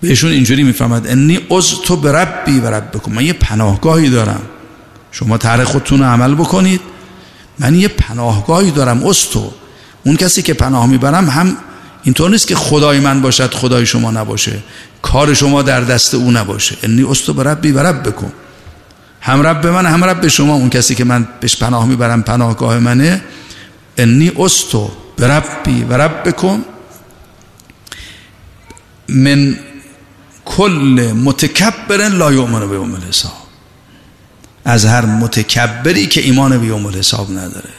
بهشون 0.00 0.30
اینجوری 0.30 0.62
می‌فهمد 0.62 1.06
انی 1.06 1.40
از 1.50 1.70
تو 1.84 1.96
به 1.96 2.12
ربی 2.12 2.60
و 2.60 2.66
رب 2.66 3.08
من 3.08 3.24
یه 3.24 3.32
پناهگاهی 3.32 4.10
دارم. 4.10 4.40
شما 5.10 5.38
طرح 5.38 5.64
خودتون 5.64 5.98
رو 5.98 6.04
عمل 6.04 6.34
بکنید. 6.34 6.80
من 7.58 7.74
یه 7.74 7.88
پناهگاهی 7.88 8.70
دارم 8.70 9.06
از 9.06 9.30
تو 9.30 9.52
اون 10.04 10.16
کسی 10.16 10.42
که 10.42 10.54
پناه 10.54 10.86
می‌برم 10.86 11.28
هم 11.28 11.56
اینطور 12.04 12.30
نیست 12.30 12.46
که 12.46 12.54
خدای 12.54 13.00
من 13.00 13.22
باشد 13.22 13.54
خدای 13.54 13.86
شما 13.86 14.10
نباشه. 14.10 14.58
کار 15.02 15.34
شما 15.34 15.62
در 15.62 15.80
دست 15.80 16.14
او 16.14 16.30
نباشه. 16.30 16.76
انی 16.82 17.10
از 17.10 17.22
تو 17.22 17.32
به 17.32 17.42
ربی 17.42 17.72
و 17.72 17.78
رب 17.78 18.08
بکن. 18.08 18.32
هم 19.20 19.46
رب 19.46 19.66
من 19.66 19.86
هم 19.86 20.04
رب 20.04 20.28
شما. 20.28 20.54
اون 20.54 20.70
کسی 20.70 20.94
که 20.94 21.04
من 21.04 21.28
بهش 21.40 21.56
پناه 21.56 21.86
می‌برم 21.86 22.22
پناهگاه 22.22 22.78
منه. 22.78 23.22
انی 23.96 24.32
از 24.44 24.68
تو 24.70 24.90
به 25.16 25.28
ربی 25.28 25.84
و 25.84 25.92
رب 25.94 26.28
بکن. 26.28 26.64
من 29.08 29.58
کل 30.44 31.12
متکبر 31.24 32.08
لا 32.08 32.32
یؤمن 32.32 32.68
به 32.68 32.74
یوم 32.74 32.94
الحساب. 32.94 33.32
از 34.64 34.84
هر 34.84 35.04
متکبری 35.04 36.06
که 36.06 36.20
ایمان 36.20 36.58
به 36.58 36.66
یوم 36.66 36.86
الحساب 36.86 37.30
نداره. 37.30 37.70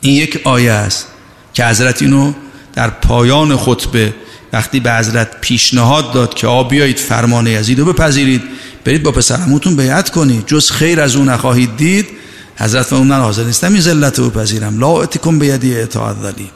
این 0.00 0.14
یک 0.14 0.40
آیه 0.44 0.72
است 0.72 1.06
که 1.54 1.66
حضرت 1.66 2.02
اینو 2.02 2.32
در 2.76 2.90
پایان 2.90 3.56
خطبه 3.56 4.14
وقتی 4.52 4.80
به 4.80 4.92
حضرت 4.92 5.40
پیشنهاد 5.40 6.12
داد 6.12 6.34
که 6.34 6.46
آ 6.46 6.62
بیایید 6.62 6.98
فرمان 6.98 7.46
یزید 7.46 7.78
رو 7.78 7.92
بپذیرید 7.92 8.42
برید 8.84 9.02
با 9.02 9.12
پسرموتون 9.12 9.76
بیعت 9.76 10.10
کنید. 10.10 10.46
جز 10.46 10.70
خیر 10.70 11.00
از 11.00 11.16
اون 11.16 11.28
نخواهید 11.28 11.76
دید. 11.76 12.08
حضرت 12.56 12.92
اون 12.92 13.06
من 13.06 13.20
حاضر 13.20 13.44
نیستم 13.44 13.72
این 13.72 13.80
ذلت 13.80 14.18
رو 14.18 14.30
بپذیرم. 14.30 14.78
لا 14.78 14.86
اتکم 14.86 15.38
بیدی 15.38 15.80
اطاعت 15.80 16.16
ذلی 16.22 16.50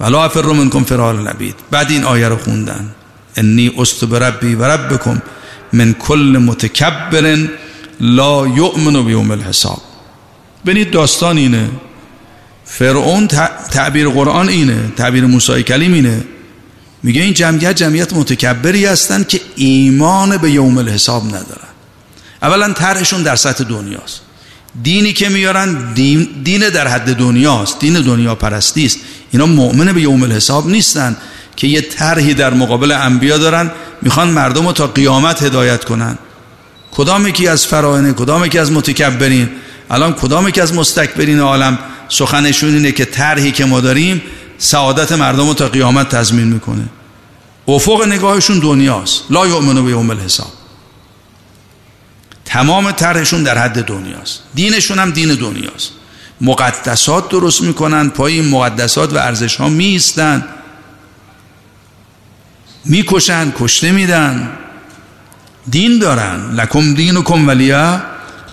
ولا 0.00 0.24
افر 0.24 0.42
منکم 0.42 0.84
فرار 0.84 1.30
نبید. 1.30 1.54
بعد 1.70 1.90
این 1.90 2.04
آیه 2.04 2.28
رو 2.28 2.36
خوندن. 2.36 2.94
انی 3.36 3.72
است 3.78 4.04
بربی 4.04 4.54
و 4.54 4.64
ربکم 4.64 5.22
من 5.72 5.92
کل 5.92 6.42
متکبر 6.46 7.48
لا 8.00 8.46
یؤمن 8.46 9.04
بیوم 9.04 9.30
الحساب. 9.30 9.82
ببینید 10.66 10.90
داستان 10.90 11.36
اینه. 11.36 11.70
فرعون 12.66 13.26
تعبیر 13.70 14.08
قرآن 14.08 14.48
اینه 14.48 14.92
تعبیر 14.96 15.26
موسی 15.26 15.62
کلیم 15.62 15.92
اینه. 15.92 16.24
میگه 17.02 17.22
این 17.22 17.34
جمعیت 17.34 17.76
جمعیت 17.76 18.12
متکبری 18.12 18.86
هستن 18.86 19.24
که 19.24 19.40
ایمان 19.56 20.36
به 20.36 20.50
یوم 20.50 20.78
الحساب 20.78 21.26
ندارن. 21.26 21.68
اولا 22.42 22.72
طرحشون 22.72 23.22
در 23.22 23.36
سطح 23.36 23.64
دنیاست. 23.64 24.20
دینی 24.82 25.12
که 25.12 25.28
میارن 25.28 25.92
دین, 25.94 26.28
دین 26.44 26.68
در 26.68 26.88
حد 26.88 27.16
دنیاست 27.16 27.80
دین 27.80 28.00
دنیا 28.00 28.34
پرستی 28.34 28.86
است. 28.86 28.98
اینا 29.30 29.46
مؤمن 29.46 29.92
به 29.92 30.00
یوم 30.00 30.22
الحساب 30.22 30.68
نیستن 30.68 31.16
که 31.56 31.66
یه 31.66 31.80
طرحی 31.80 32.34
در 32.34 32.54
مقابل 32.54 32.92
انبیا 32.92 33.38
دارن 33.38 33.70
می‌خوان 34.02 34.28
مردم 34.28 34.66
رو 34.66 34.72
تا 34.72 34.86
قیامت 34.86 35.42
هدایت 35.42 35.84
کنن. 35.84 36.18
کدام 36.92 37.28
یکی 37.28 37.48
از 37.48 37.66
فراینه 37.66 38.12
کدام 38.12 38.44
یکی 38.44 38.58
از 38.58 38.72
متکبرین؟ 38.72 39.48
الان 39.90 40.12
کدام 40.12 40.48
یکی 40.48 40.60
از 40.60 40.74
مستکبرین 40.74 41.40
عالم؟ 41.40 41.78
سخنشون 42.08 42.74
اینه 42.74 42.92
که 42.92 43.04
طرحی 43.04 43.52
که 43.52 43.64
ما 43.64 43.80
داریم 43.80 44.22
سعادت 44.58 45.12
مردم 45.12 45.46
رو 45.46 45.54
تا 45.54 45.68
قیامت 45.68 46.08
تضمین 46.08 46.46
می‌کنه. 46.46 46.88
افق 47.68 48.06
نگاهشون 48.06 48.58
دنیاست. 48.58 49.22
لا 49.30 49.46
یؤمنو 49.46 49.82
به 49.82 49.90
یوم 49.90 50.10
الحساب. 50.10 50.52
تمام 52.44 52.90
طرحشون 52.90 53.42
در 53.42 53.58
حد 53.58 53.84
دنیاست. 53.84 54.42
دینشون 54.54 54.98
هم 54.98 55.10
دین 55.10 55.34
دنیاست. 55.34 55.90
مقدسات 56.40 57.28
درست 57.28 57.62
می‌کنن 57.62 58.08
پای 58.08 58.34
این 58.34 58.48
مقدسات 58.48 59.12
و 59.12 59.16
ارزش 59.16 59.56
ها 59.56 59.68
میستن 59.68 60.44
می‌کشن 62.84 63.52
کشته 63.58 63.92
میدن. 63.92 64.50
دین 65.70 65.98
دارن. 65.98 66.50
لکم 66.54 66.94
دین 66.94 67.16
و 67.16 67.22
کم 67.22 67.48
ولیه 67.48 68.02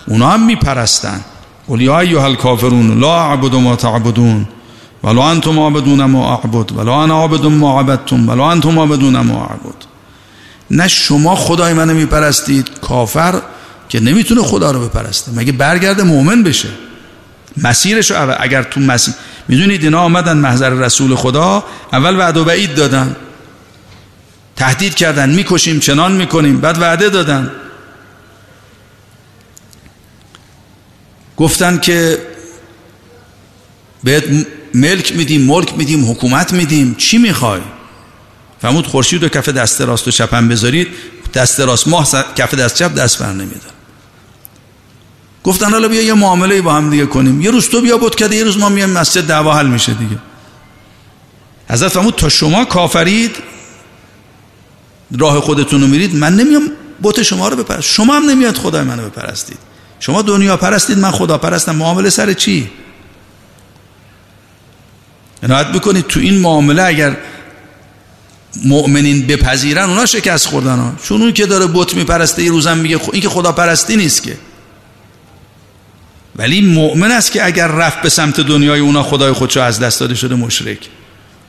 اونا 0.06 0.30
هم 0.30 0.46
میپرستن. 0.46 1.20
قل 1.68 1.80
یا 1.80 2.00
ایها 2.00 2.24
الکافرون 2.24 3.00
لا 3.00 3.14
اعبد 3.18 3.54
ما 3.54 3.76
تعبدون 3.76 4.46
ولا 5.02 5.30
انتم 5.30 5.58
عابدون 5.58 6.04
ما 6.04 6.30
اعبد 6.30 6.72
ولا 6.72 7.02
انا 7.02 7.14
عابد 7.14 7.46
ما 7.46 7.80
عبدتم 7.80 8.28
ولا 8.28 8.50
انتم 8.50 8.78
عابدون 8.78 9.20
ما 9.20 9.34
اعبد 9.34 9.84
نه 10.70 10.88
شما 10.88 11.36
خدای 11.36 11.72
منو 11.72 11.94
میپرستید 11.94 12.70
کافر 12.80 13.42
که 13.88 14.00
نمی‌تونه 14.00 14.42
خدا 14.42 14.70
رو 14.70 14.88
بپرسته. 14.88 15.32
مگه 15.32 15.52
برگرده 15.52 16.02
مؤمن 16.02 16.42
بشه؟ 16.42 16.68
مسیرش 17.56 18.10
رو 18.10 18.34
اگر 18.40 18.62
تو 18.62 18.80
مسیر 18.80 19.14
می‌دونید 19.48 19.84
اینا 19.84 20.00
آمدن 20.00 20.36
محضر 20.36 20.70
رسول 20.70 21.14
خدا 21.14 21.64
اول 21.92 22.16
وعده 22.16 22.40
و 22.40 22.44
بعید 22.44 22.74
دادن. 22.74 23.16
تهدید 24.56 24.94
کردن 24.94 25.30
می‌کشیم 25.30 25.80
چنان 25.80 26.12
می‌کنیم 26.12 26.60
بعد 26.60 26.78
وعده 26.78 27.08
دادن. 27.08 27.50
گفتن 31.36 31.78
که 31.78 32.26
بهت 34.04 34.24
ملک 34.74 35.16
میدیم 35.16 35.40
ملک 35.40 35.74
میدیم 35.76 36.10
حکومت 36.10 36.52
میدیم 36.52 36.94
چی 36.94 37.18
می‌خوای؟ 37.18 37.60
فرمود 38.62 38.86
خورشید 38.86 39.24
و 39.24 39.28
کف 39.28 39.48
دست 39.48 39.80
راست 39.80 40.08
و 40.08 40.10
چپم 40.10 40.48
بذارید 40.48 40.88
دست 41.34 41.60
راست 41.60 41.88
ماه 41.88 42.08
کف 42.36 42.54
دست 42.54 42.76
چپ 42.76 42.94
دست 42.94 43.18
بر 43.18 43.32
نمیدن 43.32 43.74
گفتن 45.44 45.70
حالا 45.70 45.88
بیا 45.88 46.02
یه 46.02 46.14
معامله 46.14 46.62
با 46.62 46.74
هم 46.74 46.90
دیگه 46.90 47.06
کنیم. 47.06 47.40
یه 47.40 47.50
روز 47.50 47.68
تو 47.68 47.80
بیا 47.80 47.98
بود 47.98 48.14
کرده 48.14 48.36
یه 48.36 48.44
روز 48.44 48.58
ما 48.58 48.68
میایم 48.68 48.90
مسجد 48.90 49.26
دعوا 49.26 49.54
حل 49.54 49.66
میشه 49.66 49.94
دیگه. 49.94 50.18
حضرت 51.70 51.92
فرمود 51.92 52.14
تا 52.14 52.28
شما 52.28 52.64
کافرید 52.64 53.36
راه 55.18 55.40
خودتون 55.40 55.80
رو 55.80 55.86
میرید 55.86 56.14
من 56.14 56.36
نمیام 56.36 56.70
بت 57.02 57.22
شما 57.22 57.48
رو 57.48 57.56
بپرست 57.56 57.82
شما 57.82 58.16
هم 58.16 58.30
نمیاد 58.30 58.56
خدای 58.56 58.82
منو 58.82 59.08
بپرستید. 59.10 59.58
شما 60.04 60.22
دنیا 60.22 60.56
پرستید 60.56 60.98
من 60.98 61.10
خدا 61.10 61.38
پرستم. 61.38 61.76
معامله 61.76 62.10
سر 62.10 62.32
چی؟ 62.32 62.70
عنایت 65.42 65.66
بکنید 65.66 66.06
تو 66.06 66.20
این 66.20 66.38
معامله 66.38 66.82
اگر 66.82 67.16
مؤمنین 68.64 69.26
بپذیرن 69.26 69.90
اونا 69.90 70.06
شکست 70.06 70.46
خوردن 70.46 70.78
ها. 70.78 70.92
چون 71.02 71.22
اون 71.22 71.32
که 71.32 71.46
داره 71.46 71.66
بت 71.66 71.94
میپرسته 71.94 72.42
یه 72.42 72.50
روزم 72.50 72.78
میگه 72.78 73.00
این 73.12 73.22
که 73.22 73.28
خدا 73.28 73.52
پرستی 73.52 73.96
نیست 73.96 74.22
که. 74.22 74.36
ولی 76.36 76.60
مؤمن 76.60 77.10
است 77.10 77.32
که 77.32 77.46
اگر 77.46 77.66
رفت 77.66 78.02
به 78.02 78.08
سمت 78.08 78.40
دنیای 78.40 78.80
اونا 78.80 79.02
خدای 79.02 79.32
خودشو 79.32 79.60
از 79.60 79.80
دست 79.80 80.00
داده 80.00 80.14
شده 80.14 80.34
مشرک. 80.34 80.88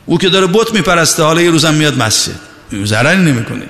او 0.06 0.18
که 0.18 0.30
داره 0.30 0.48
بت 0.48 0.74
میپرسته 0.74 1.24
حالا 1.24 1.42
یه 1.42 1.52
روزم 1.52 1.74
میاد 1.74 1.98
مسجد. 1.98 2.40
ضرری 2.84 3.22
نمی‌کنه. 3.22 3.66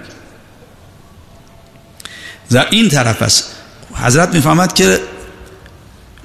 این 2.72 2.90
طرف 2.90 3.22
است. 3.22 3.56
حضرت 4.04 4.34
می‌فهمد 4.34 4.74
که 4.74 5.00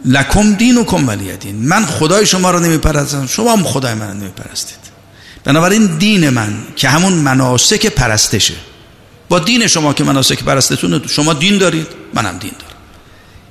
لکم 0.05 0.53
دین 0.53 0.77
و 0.77 0.85
کم 0.85 1.09
ولی 1.09 1.37
دین 1.37 1.69
من 1.69 1.87
خدای 1.87 2.27
شما 2.27 2.51
رو 2.51 2.61
نمیپرستم. 2.61 3.27
شما 3.27 3.53
هم 3.53 3.63
خدای 3.63 3.95
من 3.95 4.17
نمیپرستید. 4.17 4.79
بنابراین 5.45 5.87
دین 5.87 6.29
من 6.29 6.59
که 6.77 6.89
همون 6.89 7.13
مناسک 7.13 7.87
پرستشه. 7.87 8.55
با 9.29 9.39
دین 9.39 9.67
شما 9.67 9.93
که 9.93 10.05
مناسک 10.05 10.45
پرستتون 10.45 11.03
شما 11.07 11.33
دین 11.33 11.59
دارید 11.59 11.87
منم 12.15 12.39
دین 12.39 12.53
دارم. 12.59 12.75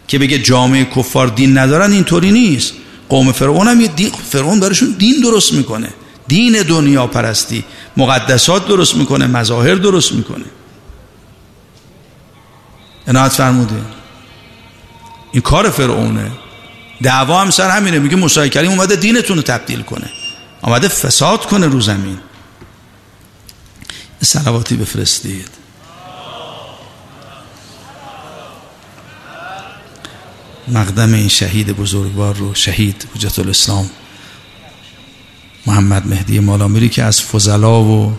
که 0.08 0.20
بگه 0.20 0.40
جامعه 0.40 0.86
کفار 0.86 1.28
دین 1.28 1.58
ندارن 1.58 1.92
اینطوری 1.92 2.32
نیست. 2.32 2.74
قوم 3.10 3.32
فرعون 3.32 3.68
هم 3.68 3.82
یه 3.82 3.88
دین 3.88 4.12
فرعون 4.30 4.60
براشون 4.60 4.96
دین 4.98 5.22
درست 5.22 5.54
می‌کنه. 5.54 5.90
دین 6.28 6.62
دنیا 6.62 7.08
پرستی. 7.08 7.64
مقدسات 7.98 8.68
درست 8.68 8.96
می‌کنه 8.96 9.28
مظاهر 9.28 9.76
درست 9.76 10.12
می‌کنه. 10.12 10.46
عنایت 13.08 13.32
فرموده. 13.32 13.76
این 15.32 15.42
کار 15.42 15.70
فرعونه. 15.70 16.32
دعوا 17.04 17.42
هم 17.42 17.50
سر 17.50 17.70
همینه 17.70 18.00
میگه 18.00 18.16
موسی 18.16 18.50
کریم 18.50 18.72
اومده 18.72 18.96
دینتون 18.96 19.38
رو 19.38 19.44
تبدیل 19.44 19.82
کنه. 19.82 20.10
آمده 20.62 20.88
فساد 20.88 21.46
کنه 21.46 21.68
رو 21.68 21.82
زمین. 21.82 22.18
سلواتی 24.22 24.76
بفرستید. 24.76 25.50
مقدم 30.68 31.14
این 31.14 31.28
شهید 31.28 31.78
بزرگوار 31.78 32.36
رو 32.36 32.56
شهید 32.56 33.08
حجت 33.16 33.40
الاسلام 33.40 33.90
محمد 35.66 36.08
مهدی 36.08 36.40
مالامیری 36.40 36.90
که 36.90 37.04
از 37.04 37.22
فضلا 37.22 37.84
و 37.84 38.14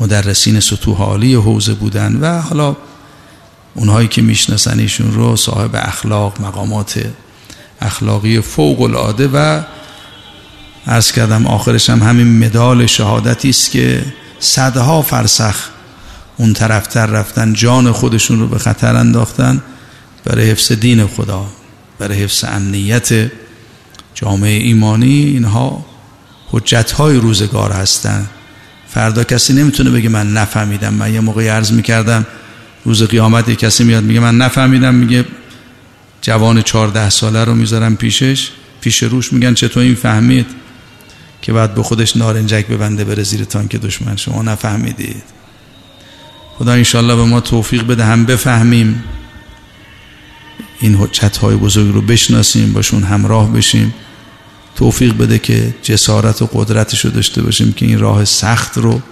مدرسین 0.00 0.60
سطوح 0.60 0.98
عالی 0.98 1.34
حوزه 1.34 1.74
بودن 1.74 2.16
و 2.16 2.40
حالا 2.40 2.76
اونهایی 3.74 4.08
که 4.08 4.22
می‌شناسن 4.22 4.78
ایشون 4.78 5.12
رو 5.12 5.36
صاحب 5.36 5.70
اخلاق 5.74 6.40
مقامات 6.40 7.06
اخلاقی 7.80 8.40
فوق 8.40 8.80
العاده 8.80 9.28
و 9.28 9.62
عرض 10.86 11.12
کردم 11.12 11.46
آخرش 11.46 11.90
هم 11.90 12.02
همین 12.02 12.44
مدال 12.44 12.86
شهادتی 12.86 13.50
است 13.50 13.70
که 13.70 14.04
صدها 14.40 15.02
فرسخ 15.02 15.56
اون 16.36 16.52
طرفتر 16.52 17.06
رفتن 17.06 17.52
جان 17.52 17.92
خودشون 17.92 18.40
رو 18.40 18.48
به 18.48 18.58
خطر 18.58 18.96
انداختن 18.96 19.62
برای 20.24 20.50
حفظ 20.50 20.72
دین 20.72 21.06
خدا 21.06 21.46
برای 21.98 22.22
حفظ 22.22 22.44
امنیت 22.44 23.30
جامعه 24.14 24.62
ایمانی. 24.62 25.14
اینها 25.14 25.84
حجت 26.50 26.90
های 26.90 27.16
روزگار 27.16 27.72
هستن. 27.72 28.26
فردا 28.88 29.24
کسی 29.24 29.52
نمی‌تونه 29.52 29.90
بگه 29.90 30.08
من 30.08 30.32
نفهمیدم. 30.32 30.94
من 30.94 31.14
یه 31.14 31.20
موقعی 31.20 31.48
عرض 31.48 31.72
می‌کردم 31.72 32.26
روز 32.84 33.02
قیامت 33.02 33.48
یه 33.48 33.56
کسی 33.56 33.84
میاد 33.84 34.04
میگه 34.04 34.20
من 34.20 34.38
نفهمیدم 34.38 34.94
میگه 34.94 35.24
جوان 36.22 36.62
چهارده 36.62 37.10
ساله 37.10 37.44
رو 37.44 37.54
می‌ذارم 37.54 37.96
پیشش 37.96 38.50
پیش 38.80 39.02
روش 39.02 39.32
میگن 39.32 39.54
چطور 39.54 39.82
این 39.82 39.94
فهمید 39.94 40.46
که 41.42 41.52
بعد 41.52 41.74
به 41.74 41.82
خودش 41.82 42.16
نارنجک 42.16 42.66
ببنده 42.66 43.04
بره 43.04 43.22
زیر 43.22 43.44
تانک 43.44 43.76
دشمن. 43.76 44.16
شما 44.16 44.42
نفهمیدید. 44.42 45.22
خدا 46.58 46.72
انشالله 46.72 47.16
به 47.16 47.24
ما 47.24 47.40
توفیق 47.40 47.86
بده 47.86 48.04
هم 48.04 48.24
بفهمیم. 48.24 49.04
این 50.80 50.94
حجت 50.94 51.36
های 51.36 51.56
بزرگ 51.56 51.94
رو 51.94 52.02
بشناسیم 52.02 52.72
باشون 52.72 53.02
همراه 53.02 53.52
بشیم. 53.52 53.94
توفیق 54.76 55.16
بده 55.16 55.38
که 55.38 55.74
جسارت 55.82 56.42
و 56.42 56.48
قدرتش 56.52 57.04
رو 57.04 57.10
داشته 57.10 57.42
باشیم 57.42 57.72
که 57.72 57.86
این 57.86 57.98
راه 57.98 58.24
سخت 58.24 58.78
رو 58.78 59.02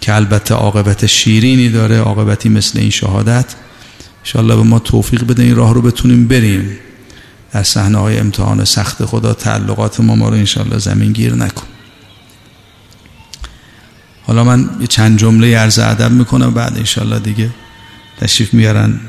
که 0.00 0.14
البته 0.14 0.54
عاقبت 0.54 1.06
شیرینی 1.06 1.68
داره 1.68 1.98
عاقبتی 1.98 2.48
مثل 2.48 2.78
این 2.78 2.90
شهادت. 2.90 3.54
انشالله 4.18 4.56
به 4.56 4.62
ما 4.62 4.78
توفیق 4.78 5.24
بده 5.24 5.42
این 5.42 5.56
راه 5.56 5.74
رو 5.74 5.82
بتونیم 5.82 6.28
بریم. 6.28 6.78
در 7.52 7.62
صحنه 7.62 7.98
های 7.98 8.18
امتحان 8.18 8.64
سخت 8.64 9.04
خدا 9.04 9.34
تعلقات 9.34 10.00
ما 10.00 10.14
ما 10.14 10.28
رو 10.28 10.34
انشالله 10.34 10.78
زمین 10.78 11.12
گیر 11.12 11.34
نکن. 11.34 11.66
حالا 14.26 14.44
من 14.44 14.70
یه 14.80 14.86
چند 14.86 15.18
جمله 15.18 15.58
عرض 15.58 15.78
ادب 15.78 16.10
می‌کنم 16.10 16.54
بعد 16.54 16.78
انشالله 16.78 17.18
دیگه 17.18 17.50
تشریف 18.20 18.54
میارن 18.54 19.00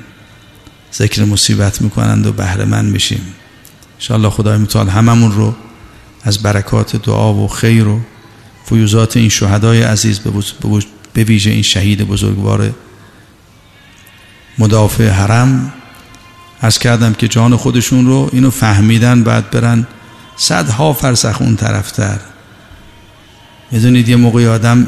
ذکر 0.93 1.23
مصیبت 1.23 1.82
می‌کنند 1.82 2.25
و 2.25 2.32
بهره 2.32 2.65
من 2.65 2.86
میشیم. 2.86 3.21
انشالله 3.95 4.30
خدای 4.30 4.58
متعال 4.58 4.89
هممون 4.89 5.32
رو 5.32 5.56
از 6.23 6.43
برکات 6.43 6.95
دعا 6.95 7.34
و 7.34 7.47
خیر 7.47 7.88
و 7.88 7.99
فیوزات 8.69 9.17
این 9.17 9.29
شهدای 9.29 9.82
عزیز 9.82 10.19
به 11.13 11.23
ویژه 11.23 11.51
این 11.51 11.62
شهید 11.62 12.08
بزرگوار 12.08 12.73
مدافع 14.58 15.10
حرم 15.10 15.73
از 16.62 16.79
کردم 16.79 17.13
که 17.13 17.27
جان 17.27 17.55
خودشون 17.55 18.05
رو 18.05 18.29
اینو 18.34 18.49
فهمیدن 18.49 19.23
بعد 19.23 19.51
برن 19.51 19.88
صدها 20.36 20.93
فرسخ 20.93 21.41
اون 21.41 21.55
طرفتر 21.55 22.19
می‌دونید 23.71 24.10
یه 24.10 24.15
موقعی 24.15 24.47
آدم 24.47 24.88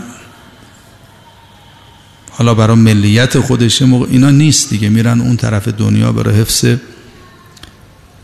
حالا 2.31 2.53
برای 2.53 2.77
ملیت 2.77 3.39
خودش 3.39 3.81
موقع 3.81 4.07
اینا 4.09 4.29
نیست 4.29 4.69
دیگه. 4.69 4.89
میرن 4.89 5.21
اون 5.21 5.37
طرف 5.37 5.67
دنیا 5.67 6.11
برای 6.11 6.41
حفظ 6.41 6.65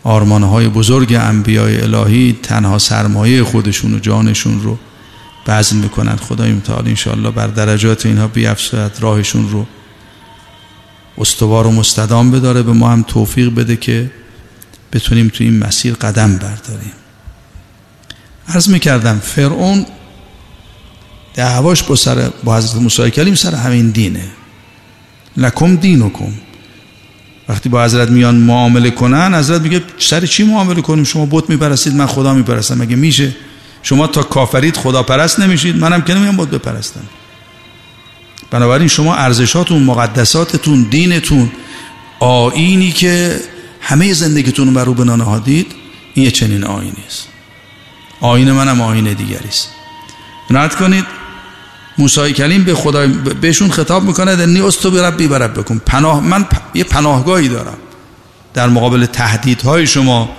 آرمانهای 0.03 0.67
بزرگ 0.67 1.13
انبیای 1.13 1.81
الهی 1.81 2.39
تنها 2.43 2.77
سرمایه 2.77 3.43
خودشون 3.43 3.93
و 3.93 3.99
جانشون 3.99 4.61
رو 4.61 4.77
بذل 5.47 5.75
می‌کنند. 5.75 6.19
خدای 6.19 6.51
متعال 6.51 6.88
انشاءالله 6.88 7.31
بر 7.31 7.47
درجات 7.47 8.05
اینها 8.05 8.27
بیافزاید 8.27 8.91
راهشون 8.99 9.49
رو 9.49 9.67
استوار 11.17 11.67
و 11.67 11.71
مستدام 11.71 12.31
بداره. 12.31 12.63
به 12.63 12.73
ما 12.73 12.89
هم 12.89 13.03
توفیق 13.07 13.55
بده 13.55 13.75
که 13.75 14.12
بتونیم 14.93 15.27
تو 15.27 15.43
این 15.43 15.60
مسیر 15.60 15.93
قدم 15.93 16.38
برداریم. 16.38 16.93
عرض 18.47 18.69
می‌کردم 18.69 19.19
فرعون 19.19 19.86
دعواش 21.33 21.83
با 21.83 21.95
سر 21.95 22.29
با 22.43 22.57
حضرت 22.57 22.81
موسی 22.81 23.12
کلیم 23.12 23.36
سر 23.36 23.55
همین 23.55 23.89
دینه. 23.89 24.27
لکم 25.38 25.75
دینکم. 25.75 26.33
وقتی 27.49 27.69
با 27.69 27.83
حضرت 27.83 28.10
میان 28.10 28.36
معامله 28.36 28.91
کنن 28.91 29.36
حضرت 29.36 29.62
میگه 29.62 29.83
سر 29.99 30.25
چی 30.25 30.43
معامله 30.43 30.81
کنیم؟ 30.81 31.03
شما 31.03 31.25
بت 31.31 31.49
میپرستید 31.49 31.95
من 31.95 32.05
خدا 32.05 32.33
میپرستم. 32.33 32.77
مگه 32.77 32.95
میشه؟ 32.95 33.36
شما 33.83 34.07
تا 34.07 34.23
کافرید 34.23 34.77
خدا 34.77 35.03
پرست 35.03 35.39
نمیشید. 35.39 35.75
منم 35.75 36.01
که 36.01 36.13
نمیام 36.13 36.37
بت 36.37 36.47
بپرستم 36.47 37.03
بنابراین 38.51 38.87
شما 38.87 39.15
ارزشاتون 39.15 39.83
مقدساتتون 39.83 40.87
دینتون 40.91 41.51
آینی 42.19 42.91
که 42.91 43.39
همه 43.81 44.13
زندگیتون 44.13 44.67
رو 44.67 44.73
بر 44.73 44.83
رو 44.83 44.93
بنا 44.93 45.15
نهادید 45.15 45.75
این 46.13 46.25
یه 46.25 46.31
چنین 46.31 46.63
آینی 46.63 47.03
است. 47.07 47.27
آین 48.21 48.51
منم 48.51 48.81
آین 48.81 49.13
دیگری 49.13 49.47
است. 49.47 49.69
نت 50.49 50.75
کنید. 50.75 51.05
موسی 51.97 52.33
کلیم 52.33 52.63
به 52.63 52.75
خدا 52.75 53.07
بهشون 53.41 53.69
خطاب 53.69 54.03
می‌کنه 54.03 54.31
انی 54.31 54.61
استو 54.61 54.91
بربی 54.91 55.27
برب 55.27 55.59
بکن 55.59 55.81
پناه 55.85 56.19
من 56.19 56.45
یه 56.73 56.83
پناهگاهی 56.83 57.49
دارم 57.49 57.77
در 58.53 58.69
مقابل 58.69 59.05
تهدیدهای 59.05 59.87
شما. 59.87 60.29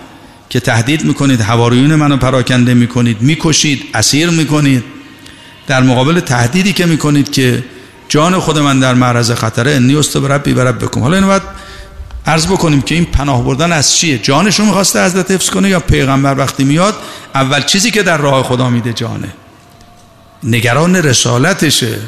که 0.51 0.61
تهدید 0.61 1.05
می‌کنید 1.05 1.41
حواریون 1.41 1.95
منو 1.95 2.17
پراکنده 2.17 2.75
می‌کنید 2.75 3.23
می‌کشید 3.23 3.85
اسیر 3.95 4.31
می‌کنید. 4.31 4.85
در 5.67 5.83
مقابل 5.83 6.21
تهدیدی 6.21 6.73
که 6.73 6.87
می‌کنید 6.87 7.33
که 7.33 7.65
جان 8.09 8.39
خود 8.39 8.59
من 8.59 8.81
در 8.81 8.95
معرض 8.95 9.31
خطره 9.31 9.75
انی 9.75 9.97
استو 9.97 10.21
بربی 10.21 10.55
برب 10.55 10.85
بکن 10.85 11.01
حالا 11.01 11.17
اینو 11.17 11.27
باید 11.27 11.43
عرض 12.27 12.47
بکنیم 12.47 12.83
که 12.83 12.95
این 12.95 13.05
پناه 13.05 13.45
بردن 13.45 13.73
از 13.73 13.97
چیه؟ 13.97 14.19
جانشون 14.19 14.67
می‌خواسته 14.67 15.05
حضرت 15.05 15.31
حفظ 15.31 15.51
کنه 15.51 15.69
یا 15.69 15.81
پیغمبر 15.81 16.39
وقتی 16.39 16.65
میاد 16.65 16.95
اول 17.35 17.63
چیزی 17.63 17.91
که 17.91 18.03
در 18.03 18.17
راه 18.17 18.43
خدا 18.43 18.71
میده 18.71 18.93
جانه. 18.93 19.29
نگران 20.45 20.97
رسالتشه. 20.97 21.99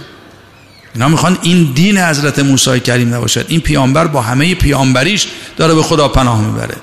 اینا 0.95 1.09
می‌خوان 1.09 1.39
این 1.43 1.73
دین 1.75 1.99
حضرت 1.99 2.39
موسی 2.39 2.81
کریم 2.81 3.15
نباشد 3.15 3.45
این 3.49 3.61
پیامبر 3.61 4.07
با 4.07 4.23
همه 4.23 4.55
پیامبریش 4.55 5.27
داره 5.57 5.75
به 5.75 5.83
خدا 5.83 6.09
پناه 6.09 6.41
می‌بره. 6.41 6.77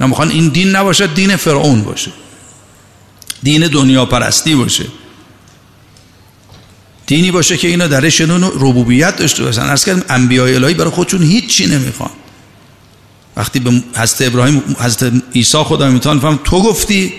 اینا 0.00 0.08
می‌خوان 0.08 0.30
این 0.30 0.48
دین 0.48 0.76
نباشد 0.76 1.14
دین 1.14 1.36
فرعون 1.36 1.82
باشه. 1.82 2.10
دین 3.42 3.66
دنیا 3.68 4.06
پرستی 4.06 4.54
باشه. 4.54 4.86
دینی 7.06 7.30
باشه 7.30 7.56
که 7.56 7.68
اینا 7.68 7.86
درش 7.86 8.20
ربوبیت 8.20 9.16
داشته 9.16 9.44
باشن. 9.44 9.62
ارز 9.62 9.84
کردم 9.84 10.02
انبیاء 10.08 10.54
الهی 10.54 10.74
برای 10.74 10.90
خودشون 10.90 11.22
هیچی 11.22 11.66
نمی‌خوان. 11.66 12.10
وقتی 13.36 13.60
به 13.60 13.82
حضرت 13.94 14.22
ابراهیم 14.22 14.76
حضرت 14.78 15.12
عیسی 15.34 15.58
خدا 15.58 15.90
می‌توان 15.90 16.20
فهم 16.20 16.38
تو 16.44 16.62
گفتی 16.62 17.12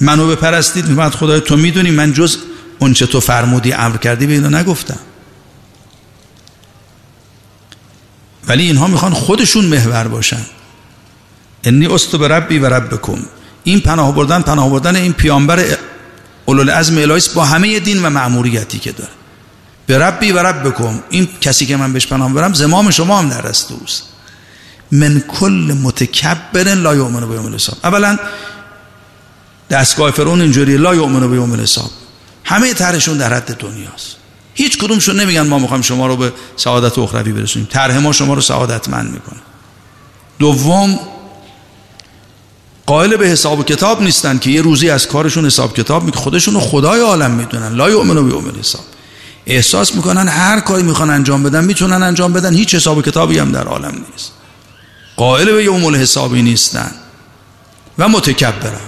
منو 0.00 0.28
بپرستید 0.28 0.86
می‌فهمد 0.86 1.14
خدای 1.14 1.40
تو 1.40 1.56
می‌دونی 1.56 1.90
من 1.90 2.12
جز 2.12 2.36
اونچه 2.78 3.06
تو 3.06 3.20
فرمودی 3.20 3.72
امر 3.72 3.96
کردی 3.96 4.26
به 4.26 4.32
اینا 4.32 4.60
نگفتم. 4.60 4.98
ولی 8.48 8.62
اینها 8.62 8.86
می‌خوان 8.86 9.12
خودشون 9.12 9.64
محور 9.64 10.08
باشن. 10.08 10.46
انی 11.64 11.86
است 11.86 12.16
به 12.16 12.28
ربی 12.28 12.58
و 12.58 12.66
ربکم. 12.66 13.18
این 13.64 13.80
پناه 13.80 14.14
بردن 14.14 14.40
پناه 14.40 14.70
بردن 14.70 14.96
این 14.96 15.12
پیامبر 15.12 15.64
اولوالعزم 16.46 16.98
الهی 16.98 17.22
با 17.34 17.44
همه 17.44 17.80
دین 17.80 18.06
و 18.06 18.10
معموریتی 18.10 18.78
که 18.78 18.92
داره. 18.92 19.10
به 19.86 19.98
ربی 19.98 20.32
و 20.32 20.38
ربکم. 20.38 21.00
این 21.10 21.28
کسی 21.40 21.66
که 21.66 21.76
من 21.76 21.92
بهش 21.92 22.06
پناه 22.06 22.32
برم 22.32 22.52
زمام 22.52 22.90
شما 22.90 23.18
هم 23.18 23.28
در 23.28 23.40
دست 23.40 23.72
اوست. 23.72 24.02
من 24.92 25.20
کل 25.28 25.76
متکبر 25.82 26.74
لا 26.74 26.94
یؤمن 26.94 27.28
به 27.28 27.34
یوم 27.34 27.46
الحساب. 27.46 27.76
اولا 27.84 28.18
دستگاه 29.70 30.10
فرعون 30.10 30.40
اینجوری 30.40 30.76
لا 30.76 30.94
یؤمن 30.94 31.30
به 31.30 31.36
یوم 31.36 31.52
الحساب. 31.52 31.90
همه 32.44 32.74
طرحشون 32.74 33.18
در 33.18 33.34
حد 33.34 33.56
دنیاست. 33.56 34.16
هیچ 34.54 34.78
کدومشون 34.78 35.20
نمیگن 35.20 35.46
ما 35.46 35.58
می‌خوایم 35.58 35.82
شما 35.82 36.06
رو 36.06 36.16
به 36.16 36.32
سعادت 36.56 36.98
اخروی 36.98 37.32
برسونیم. 37.32 37.68
طرح 37.70 37.98
ما 37.98 38.12
شما 38.12 38.34
رو 38.34 38.40
سعادتمند 38.40 39.10
می‌کنه. 39.10 39.40
دوم 40.38 40.98
قائل 42.86 43.16
به 43.16 43.28
حساب 43.28 43.66
کتاب 43.66 44.02
نیستن 44.02 44.38
که 44.38 44.50
یه 44.50 44.62
روزی 44.62 44.90
از 44.90 45.06
کارشون 45.06 45.46
حساب 45.46 45.76
کتاب 45.76 46.04
می‌کنه 46.04 46.22
خودشون 46.22 46.54
رو 46.54 46.60
خدای 46.60 47.00
عالم 47.00 47.30
می‌دونن. 47.30 47.74
لا 47.74 47.90
یؤمنو 47.90 48.22
به 48.22 48.30
یوم 48.30 48.46
الحساب. 48.46 48.84
احساس 49.46 49.94
می‌کنن 49.94 50.28
هر 50.28 50.60
کاری 50.60 50.82
می‌خوان 50.82 51.10
انجام 51.10 51.42
بدن 51.42 51.64
می‌تونن 51.64 52.02
انجام 52.02 52.32
بدن. 52.32 52.54
هیچ 52.54 52.74
حساب 52.74 53.02
کتابی 53.02 53.38
هم 53.38 53.52
در 53.52 53.64
عالم 53.64 54.04
نیست. 54.12 54.32
قائل 55.16 55.52
به 55.52 55.64
یوم 55.64 55.84
الحسابی 55.84 56.42
نیستن 56.42 56.90
و 57.98 58.08
متکبرن. 58.08 58.80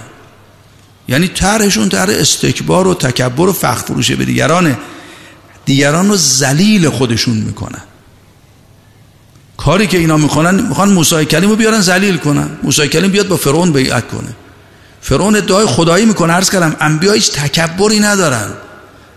یعنی 1.09 1.28
طرحشون 1.28 1.88
طرح 1.88 2.11
استکبار 2.11 2.87
و 2.87 2.94
تکبر 2.94 3.48
و 3.48 3.52
فخر 3.52 3.82
فروشه 3.82 4.16
به 4.16 4.24
دیگرانه. 4.24 4.78
دیگران 5.64 6.09
رو 6.09 6.16
ذلیل 6.16 6.88
خودشون 6.88 7.37
می‌کنن. 7.37 7.82
کاری 9.66 9.87
که 9.87 9.98
اینا 9.98 10.16
می‌کنن 10.16 10.55
می‌خوان 10.55 10.92
موسی 10.92 11.24
کلیم 11.24 11.50
رو 11.50 11.57
بیارن 11.57 11.81
ذلیل 11.81 12.16
کنن. 12.16 12.48
موسی 12.62 12.88
کلیم 12.88 13.11
بیاد 13.11 13.29
با 13.29 13.37
فرعون 13.37 13.72
بیعت 13.72 14.09
کنه. 14.09 14.29
فرعون 15.00 15.37
ادعای 15.37 15.66
خدایی 15.66 16.05
می‌کنه. 16.05 16.33
عرض 16.33 16.50
کردم 16.50 16.76
انبیا 16.81 17.12
هیچ 17.12 17.33
تکبری 17.33 18.00
ندارن. 18.00 18.48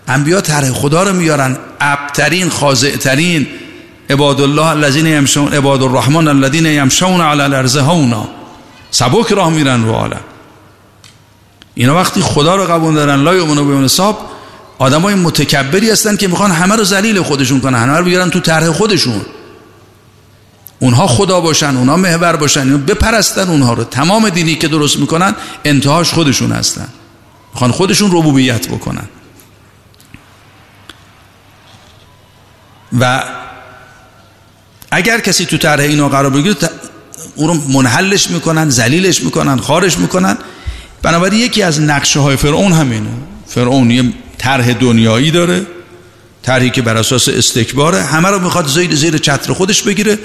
انبیا 0.07 0.41
طرح 0.41 0.71
خدا 0.71 1.03
رو 1.03 1.13
میارن. 1.13 1.57
ابترین 1.81 2.49
خاضعترین 2.49 3.47
عباد 4.09 4.41
الله 4.41 4.65
الذين 4.65 5.05
يمشون 5.05 5.53
عباد 5.53 5.83
الرحمن 5.83 6.27
الذين 6.27 6.65
يمشون 6.65 7.21
على 7.21 7.41
الارض 7.41 7.77
هونا. 7.77 8.29
سبک 8.91 9.31
راه 9.31 9.49
میرن 9.49 9.83
رو 9.83 9.93
عالم. 9.93 10.21
اینا 11.75 11.95
وقتی 11.95 12.21
خدا 12.21 12.55
رو 12.55 12.63
قبول 12.63 12.95
دارن 12.95 13.23
لا 13.23 13.35
یؤمنون 13.35 13.67
به 13.67 13.85
حساب 13.85 14.29
آدمای 14.79 15.15
متکبری 15.15 15.91
هستن 15.91 16.15
که 16.15 16.27
می‌خوان 16.27 16.51
همه 16.51 16.75
رو 16.75 16.83
ذلیل 16.83 17.21
خودشون 17.21 17.59
کنن 17.59 17.79
همه 17.79 17.97
رو 17.97 18.05
بیارن 18.05 18.29
تو 18.29 18.39
طرح 18.39 18.71
خودشون. 18.71 19.21
اونها 20.79 21.07
خدا 21.07 21.41
باشن 21.41 21.77
اونها 21.77 21.95
محور 21.95 22.35
باشن 22.35 22.59
اینو 22.59 22.77
بپرستن 22.77 23.49
اونها 23.49 23.73
رو. 23.73 23.83
تمام 23.83 24.29
دینی 24.29 24.55
که 24.55 24.67
درست 24.67 24.99
می‌کنن 24.99 25.35
انتهاش 25.65 26.13
خودشون 26.13 26.51
هستن. 26.51 26.87
می‌خوان 27.53 27.71
خودشون 27.71 28.11
ربوبیت 28.11 28.67
بکنن. 28.67 29.07
و 32.99 33.23
اگر 34.91 35.19
کسی 35.19 35.45
تو 35.45 35.57
طرح 35.57 35.83
اینا 35.83 36.09
قرار 36.09 36.29
بگیره 36.29 36.55
اون 37.35 37.47
رو 37.47 37.53
منحلش 37.53 38.29
می‌کنن 38.29 38.69
ذلیلش 38.69 39.23
می‌کنن 39.23 39.57
خارش 39.57 39.97
می‌کنن. 39.97 40.37
بنابراین 41.01 41.39
یکی 41.39 41.63
از 41.63 41.81
نقشه 41.81 42.19
های 42.19 42.35
فرعون 42.35 42.71
همینه. 42.71 43.09
فرعون 43.47 43.91
یه 43.91 44.13
طرح 44.37 44.73
دنیایی 44.73 45.31
داره 45.31 45.65
طرحی 46.43 46.69
که 46.69 46.81
بر 46.81 46.97
اساس 46.97 47.29
استکباره. 47.29 48.03
همه 48.03 48.29
رو 48.29 48.39
می‌خواد 48.39 48.67
زیر 48.67 48.95
زیر 48.95 49.17
چتر 49.17 49.53
خودش 49.53 49.83
بگیره. 49.83 50.19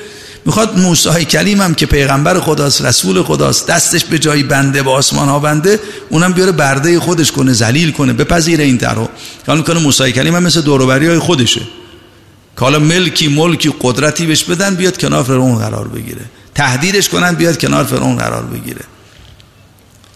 می‌خواد 0.46 0.78
موسی 0.78 1.24
کلیم 1.24 1.60
هم 1.60 1.74
که 1.74 1.86
پیغمبر 1.86 2.40
خداست 2.40 2.82
رسول 2.82 3.22
خداست 3.22 3.66
دستش 3.66 4.04
به 4.04 4.18
جایی 4.18 4.42
بنده 4.42 4.82
به 4.82 4.90
آسمان 4.90 5.28
ها 5.28 5.38
بنده 5.38 5.80
اونم 6.08 6.32
بیاره 6.32 6.52
برده 6.52 7.00
خودش 7.00 7.32
کنه 7.32 7.52
ذلیل 7.52 7.90
کنه 7.90 8.12
بپذیره 8.12 8.64
این 8.64 8.78
طرحو. 8.78 9.06
حالا 9.46 9.58
می‌کنه 9.58 9.80
موسی 9.80 10.12
کلیم 10.12 10.36
هم 10.36 10.42
مثل 10.42 10.60
دوروبری 10.60 11.06
های 11.06 11.18
خودشه. 11.18 11.60
که 12.56 12.60
حالا 12.60 12.78
ملکی 12.78 13.28
ملکی 13.28 13.74
قدرتی 13.80 14.26
بهش 14.26 14.44
بدن 14.44 14.74
بیاد 14.74 14.98
کنار 14.98 15.22
فرعون 15.22 15.58
قرار 15.58 15.88
بگیره. 15.88 16.20
تهدیدش 16.54 17.08
کنن 17.08 17.34
بیاد 17.34 17.58
کنار 17.58 17.84
فرعون 17.84 18.16
قرار 18.16 18.42
بگیره. 18.42 18.80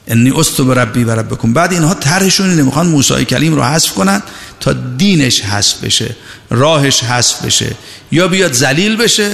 انی 0.07 0.31
است 0.41 0.61
به 0.61 0.75
ربی 0.75 1.05
و 1.05 1.11
ربکم. 1.11 1.53
بعد 1.53 1.73
اینها 1.73 1.95
طرحشون 1.95 2.51
اینه 2.51 2.63
می‌خوان 2.63 2.87
موسی 2.87 3.25
کلیم 3.25 3.55
رو 3.55 3.63
حذف 3.63 3.91
کنن 3.91 4.23
تا 4.61 4.73
دینش 4.73 5.41
حذف 5.41 5.85
بشه 5.85 6.17
راهش 6.51 7.03
حذف 7.03 7.45
بشه. 7.45 7.77
یا 8.13 8.29
بیاد 8.29 8.53
ذلیل 8.53 8.97
بشه 8.97 9.31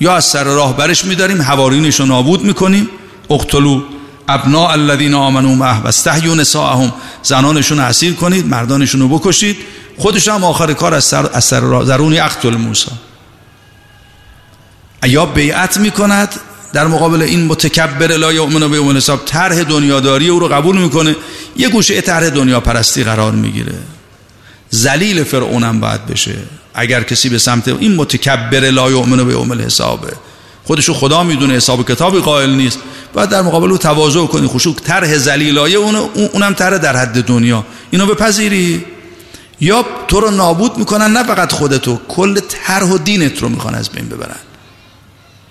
یا 0.00 0.16
از 0.16 0.24
سر 0.24 0.44
راه 0.44 0.76
برش 0.76 1.04
میداریم 1.04 1.42
حوارینش 1.42 2.00
رو 2.00 2.06
نابود 2.06 2.44
می‌کنیم. 2.44 2.88
اقتلو 3.30 3.82
ابناء 4.28 4.72
الذين 4.72 5.14
آمنوا 5.14 5.54
معه 5.54 5.80
و 5.80 5.86
استحیوا 5.86 6.34
نساءهم. 6.34 6.92
زنانشون 7.22 7.78
اسیر 7.78 8.14
کنید 8.14 8.46
مردانشون 8.46 9.00
رو 9.00 9.18
بکشید. 9.18 9.56
خودش 9.98 10.28
هم 10.28 10.44
آخر 10.44 10.72
کار 10.72 10.94
از 10.94 11.04
سر, 11.04 11.30
از 11.32 11.44
سر 11.44 11.84
زرونی 11.84 12.18
اقتل 12.18 12.56
موسی. 12.56 12.90
یا 15.04 15.26
بیعت 15.26 15.76
می‌کند 15.76 16.34
در 16.72 16.86
مقابل 16.86 17.22
این 17.22 17.46
متکبر 17.46 18.16
لا 18.16 18.32
یؤمن 18.32 18.70
به 18.70 18.76
یوم 18.76 18.96
حساب 18.96 19.24
طرح 19.24 19.62
دنیاداری 19.62 20.28
او 20.28 20.38
رو 20.38 20.48
قبول 20.48 20.78
می‌کنه. 20.78 21.16
یه 21.56 21.68
گوشه 21.68 22.00
طرح 22.00 22.28
دنیا 22.28 22.60
پرستی 22.60 23.04
قرار 23.04 23.32
می‌گیره. 23.32 23.74
ذلیل 24.74 25.24
فرعونم 25.24 25.80
باید 25.80 26.06
بشه. 26.06 26.36
اگر 26.74 27.02
کسی 27.02 27.28
به 27.28 27.38
سمت 27.38 27.68
این 27.68 27.94
متکبر 27.94 28.60
لا 28.60 28.90
یؤمن 28.90 29.24
به 29.24 29.32
یوم 29.32 29.50
الحسابه. 29.50 30.12
خودشو 30.64 30.94
خدا 30.94 31.22
می‌دونه 31.22 31.54
حساب 31.54 31.88
کتابی 31.88 32.18
قائل 32.18 32.50
نیست. 32.50 32.78
باید 33.14 33.28
در 33.28 33.42
مقابل 33.42 33.70
او 33.70 33.78
تواضع 33.78 34.26
کنی 34.26 34.46
خشوع 34.46 34.74
طرح 34.74 35.16
ذلیلایه 35.16 35.76
اون 35.76 35.96
اونم 36.32 36.54
طرح 36.54 36.78
در 36.78 36.96
حد 36.96 37.24
دنیا. 37.24 37.64
اینو 37.90 38.06
بپذیری؟ 38.06 38.84
یا 39.60 39.84
تو 40.08 40.20
رو 40.20 40.30
نابود 40.30 40.78
می‌کنن 40.78 41.12
نه 41.12 41.22
فقط 41.22 41.52
خودتو 41.52 41.98
کل 42.08 42.40
طرح 42.40 42.86
و 42.86 42.98
دینت 42.98 43.42
رو 43.42 43.48
می‌خوان 43.48 43.74
از 43.74 43.90
بین 43.90 44.08
ببرن. 44.08 44.36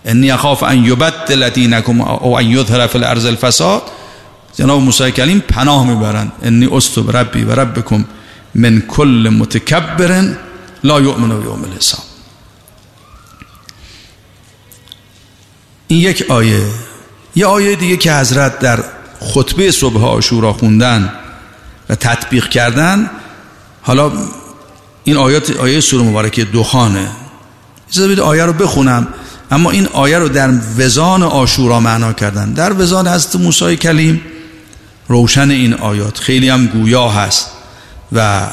انی 0.06 0.32
اخاف 0.32 0.64
ان 0.64 0.86
یبدل 0.86 1.50
دینکم 1.50 2.02
او 2.02 2.38
ان 2.38 2.46
یظهر 2.46 2.88
فی 2.88 2.98
الارض 2.98 3.26
الفساد. 3.26 3.82
جناب 4.58 4.82
موسی 4.82 5.12
کلیم 5.12 5.40
پناه 5.40 5.88
می‌برند 5.88 6.32
انی 6.44 6.70
استو 6.72 7.12
ربی 7.12 7.44
و 7.44 7.52
ربکم 7.52 8.06
من 8.56 8.84
کل 8.88 9.30
متکبر 9.40 10.34
لا 10.84 11.02
یؤمن 11.02 11.44
یوم 11.44 11.64
الحساب. 11.64 12.04
این 15.88 16.00
یک 16.00 16.26
آیه. 16.30 16.66
یه 17.36 17.46
آیه 17.46 17.76
دیگه 17.76 17.98
که 17.98 18.14
حضرت 18.14 18.60
در 18.60 18.84
خطبه 19.20 19.72
صبح 19.72 20.06
آشورا 20.06 20.54
خوندن 20.54 21.14
و 21.90 21.96
تطبیق 21.96 22.50
کردن 22.50 23.10
حالا 23.82 24.12
این 25.04 25.18
آیات 25.18 25.58
آیه 25.58 25.80
سوره 25.80 26.04
مبارکه 26.04 26.46
دخانه. 26.46 27.12
اجازه 27.90 28.22
آیه 28.22 28.46
رو 28.46 28.54
بخونم. 28.54 29.08
اما 29.52 29.72
این 29.72 29.88
آیه 29.88 30.18
رو 30.18 30.30
در 30.30 30.54
وزان 30.78 31.24
آشورا 31.24 31.80
معنا 31.80 32.14
کردن. 32.14 32.54
در 32.54 32.74
وزان 32.74 33.08
حضرت 33.08 33.36
موسی 33.36 33.76
کلیم 33.76 34.22
روشن 35.08 35.50
این 35.52 35.74
آیات. 35.74 36.20
خیلی 36.20 36.50
هم 36.50 36.68
گویا 36.68 37.10
هست 37.10 37.52
و 38.12 38.48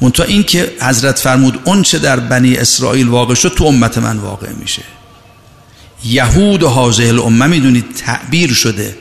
منتها 0.00 0.26
این 0.26 0.42
که 0.42 0.72
حضرت 0.80 1.18
فرمود 1.18 1.60
اون 1.64 1.82
چه 1.82 1.98
در 1.98 2.20
بنی 2.20 2.56
اسرائیل 2.56 3.08
واقع 3.08 3.34
شد 3.34 3.54
تو 3.56 3.64
امت 3.64 3.98
من 3.98 4.16
واقع 4.16 4.52
میشه. 4.52 4.82
یهود 6.04 6.62
و 6.62 6.68
حاضه 6.68 7.04
الامه 7.04 7.46
می‌دونید 7.46 7.84
تعبیر 7.94 8.54
شده 8.54 8.96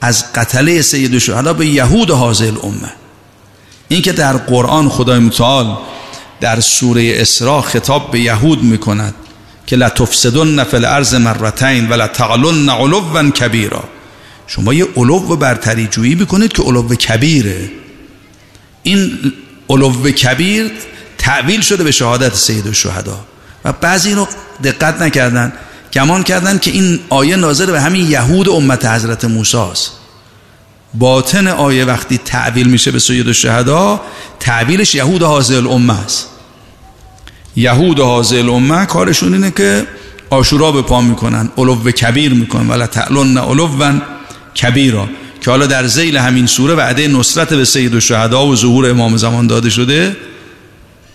از 0.00 0.32
قتله 0.32 0.82
سید 0.82 1.18
شهدا 1.18 1.52
به 1.52 1.66
یهود 1.66 2.10
و 2.10 2.16
حاضه 2.16 2.46
الامه. 2.46 2.92
این 3.88 4.02
که 4.02 4.12
در 4.12 4.36
قرآن 4.36 4.88
خدای 4.88 5.18
متعال 5.18 5.78
در 6.40 6.60
سوره 6.60 7.12
اسراء 7.16 7.60
خطاب 7.60 8.10
به 8.10 8.20
یهود 8.20 8.62
می‌کند 8.62 9.14
که 9.66 9.76
لتفسدن 9.76 10.64
فی 10.64 10.76
الارض 10.76 11.14
مرتین 11.14 11.88
و 11.88 11.94
لتعلن 11.94 12.68
علوا 12.68 13.30
کبیرا. 13.30 13.84
شما 14.46 14.74
یه 14.74 14.86
علو 14.96 15.36
برتری 15.36 15.86
جویی 15.86 16.14
بکنید 16.14 16.52
که 16.52 16.62
علو 16.62 16.94
کبیره. 16.94 17.70
این 18.82 19.32
علو 19.72 20.10
کبیر 20.10 20.70
تعویل 21.18 21.60
شده 21.60 21.84
به 21.84 21.90
شهادت 21.90 22.34
سید 22.34 22.66
الشهدا 22.66 23.24
و 23.64 23.72
بعضی 23.72 24.14
رو 24.14 24.28
دقت 24.64 25.02
نکردن. 25.02 25.52
گمان 25.92 26.22
کردن 26.22 26.58
که 26.58 26.70
این 26.70 27.00
آیه 27.08 27.36
ناظر 27.36 27.66
به 27.66 27.80
همین 27.80 28.10
یهود 28.10 28.48
امت 28.48 28.84
حضرت 28.84 29.24
موسی 29.24 29.56
است. 29.56 29.92
باطن 30.94 31.48
آیه 31.48 31.84
وقتی 31.84 32.18
تعویل 32.18 32.68
میشه 32.68 32.90
به 32.90 32.98
سید 32.98 33.26
الشهدا 33.26 34.00
تعویلش 34.40 34.94
یهود 34.94 35.22
حاضر 35.22 35.56
الامه 35.56 36.04
است. 36.04 36.28
یهود 37.56 38.00
حاضر 38.00 38.36
الامه 38.36 38.86
کارشون 38.86 39.34
اینه 39.34 39.50
که 39.50 39.86
آشورا 40.30 40.72
به 40.72 40.82
پا 40.82 41.00
می‌کنن 41.00 41.50
علو 41.58 41.90
کبیر 41.90 42.34
می‌کنن 42.34 42.68
ولا 42.68 42.86
تعلن 42.86 43.38
علوا 43.38 43.92
کبیرا. 44.56 45.08
که 45.42 45.50
حالا 45.50 45.66
در 45.66 45.86
زیل 45.86 46.16
همین 46.16 46.46
سوره 46.46 46.74
وعده 46.74 47.08
نصرت 47.08 47.54
به 47.54 47.64
سید 47.64 47.94
الشهدا 47.94 48.46
و 48.46 48.56
ظهور 48.56 48.90
امام 48.90 49.16
زمان 49.16 49.46
داده 49.46 49.70
شده 49.70 50.16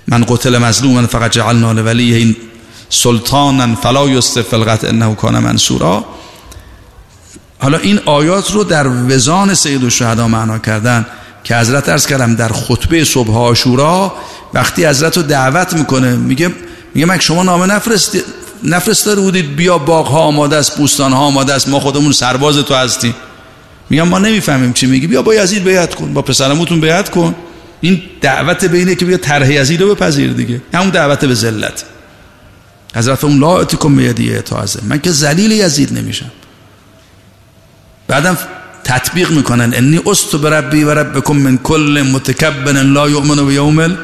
من 0.07 0.25
قتل 0.29 0.57
مظلوما 0.57 1.07
فقط 1.07 1.31
جعلنا 1.31 1.71
لولیه 1.71 2.17
این 2.17 2.35
سلطانا 2.89 3.75
فلا 3.75 4.09
یستف 4.09 4.53
القطع 4.53 4.87
انه 4.87 5.15
کان 5.15 5.39
منصورا. 5.39 6.05
حالا 7.59 7.77
این 7.77 7.99
آیات 8.05 8.51
رو 8.51 8.63
در 8.63 8.87
وزان 8.87 9.53
سید 9.53 9.83
الشهدا 9.83 10.27
معنا 10.27 10.59
کردن 10.59 11.05
که 11.43 11.55
حضرت 11.55 11.89
ارز 11.89 12.05
کردم 12.05 12.35
در 12.35 12.47
خطبه 12.47 13.03
صبح 13.03 13.37
آشورا 13.37 14.13
وقتی 14.53 14.85
حضرت 14.85 15.17
رو 15.17 15.23
دعوت 15.23 15.73
می‌کنه 15.73 16.15
میگه 16.15 16.51
میگه 16.93 17.05
من 17.07 17.19
شما 17.19 17.43
نامه 17.43 17.65
نفرست 17.65 18.17
نفرستاده 18.63 19.21
بودید 19.21 19.55
بیا 19.55 19.77
باغ 19.77 20.07
ها 20.07 20.19
آماده 20.19 20.55
است 20.55 20.77
بوستان 20.77 21.13
ها 21.13 21.19
آماده 21.19 21.53
است 21.53 21.69
ما 21.69 21.79
خودمون 21.79 22.11
سرباز 22.11 22.57
تو 22.57 22.73
هستیم. 22.73 23.15
میگم 23.89 24.07
ما 24.07 24.19
نمی‌فهمیم 24.19 24.73
چی 24.73 24.85
میگی. 24.85 25.07
بیا 25.07 25.21
با 25.21 25.35
یزید 25.35 25.63
بیعت 25.63 25.95
کن. 25.95 26.13
با 26.13 26.21
پسرموتون 26.21 26.81
بیعت 26.81 27.09
کن. 27.09 27.35
این 27.81 28.01
دعوت 28.21 28.65
بینه 28.65 28.95
که 28.95 29.05
بیا 29.05 29.17
طرح 29.17 29.51
یزید 29.51 29.81
رو 29.81 29.95
بپذیر 29.95 30.33
دیگه. 30.33 30.61
همون 30.73 30.89
دعوت 30.89 31.25
به 31.25 31.33
ذلت. 31.33 31.83
حضرت 32.95 33.23
اون 33.23 33.39
لا 33.39 33.59
اتکم 33.59 33.95
بیدیه 33.95 34.41
تازه 34.41 34.79
من 34.83 34.99
که 34.99 35.11
ذلیل 35.11 35.51
یزید 35.51 35.97
نمیشم. 35.97 36.31
بعدم 38.07 38.37
تطبیق 38.83 39.31
می‌کنن. 39.31 39.73
انی 39.75 40.01
است 40.05 40.35
بربی 40.35 40.83
و 40.83 40.91
ربکم 40.91 41.35
من 41.35 41.57
کل 41.57 42.05
متکبر 42.13 42.71
لا 42.71 43.09
یؤمن 43.09 43.47
بیوم 43.47 43.97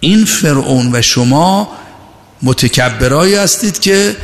این 0.00 0.24
فرعون 0.24 0.90
و 0.92 1.02
شما 1.02 1.72
متکبرایی 2.42 3.34
هستید 3.34 3.80
که 3.80 4.16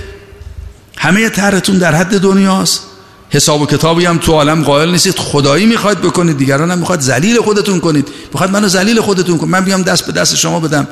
همه 0.97 1.29
طرحتون 1.29 1.79
در 1.79 1.95
حد 1.95 2.21
دنیاست. 2.21 2.83
حساب 3.31 3.61
و 3.61 3.67
کتابی 3.67 4.05
هم 4.05 4.19
تو 4.19 4.33
عالم 4.33 4.63
قائل 4.63 4.91
نیستید. 4.91 5.19
خدایی 5.19 5.67
می‌خواید 5.67 6.01
بکنید 6.01 6.39
دیگران 6.39 6.71
هم 6.71 6.79
می‌خواد 6.79 7.01
ذلیل 7.01 7.41
خودتون 7.41 7.81
کنید. 7.81 8.09
می‌خواد 8.33 8.51
منو 8.51 8.69
ذلیل 8.69 9.01
خودتون 9.01 9.39
کنید. 9.39 9.53
من 9.53 9.65
بیام 9.65 9.83
دست 9.83 10.07
به 10.07 10.13
دست 10.13 10.37
شما 10.37 10.61
بدم. 10.61 10.89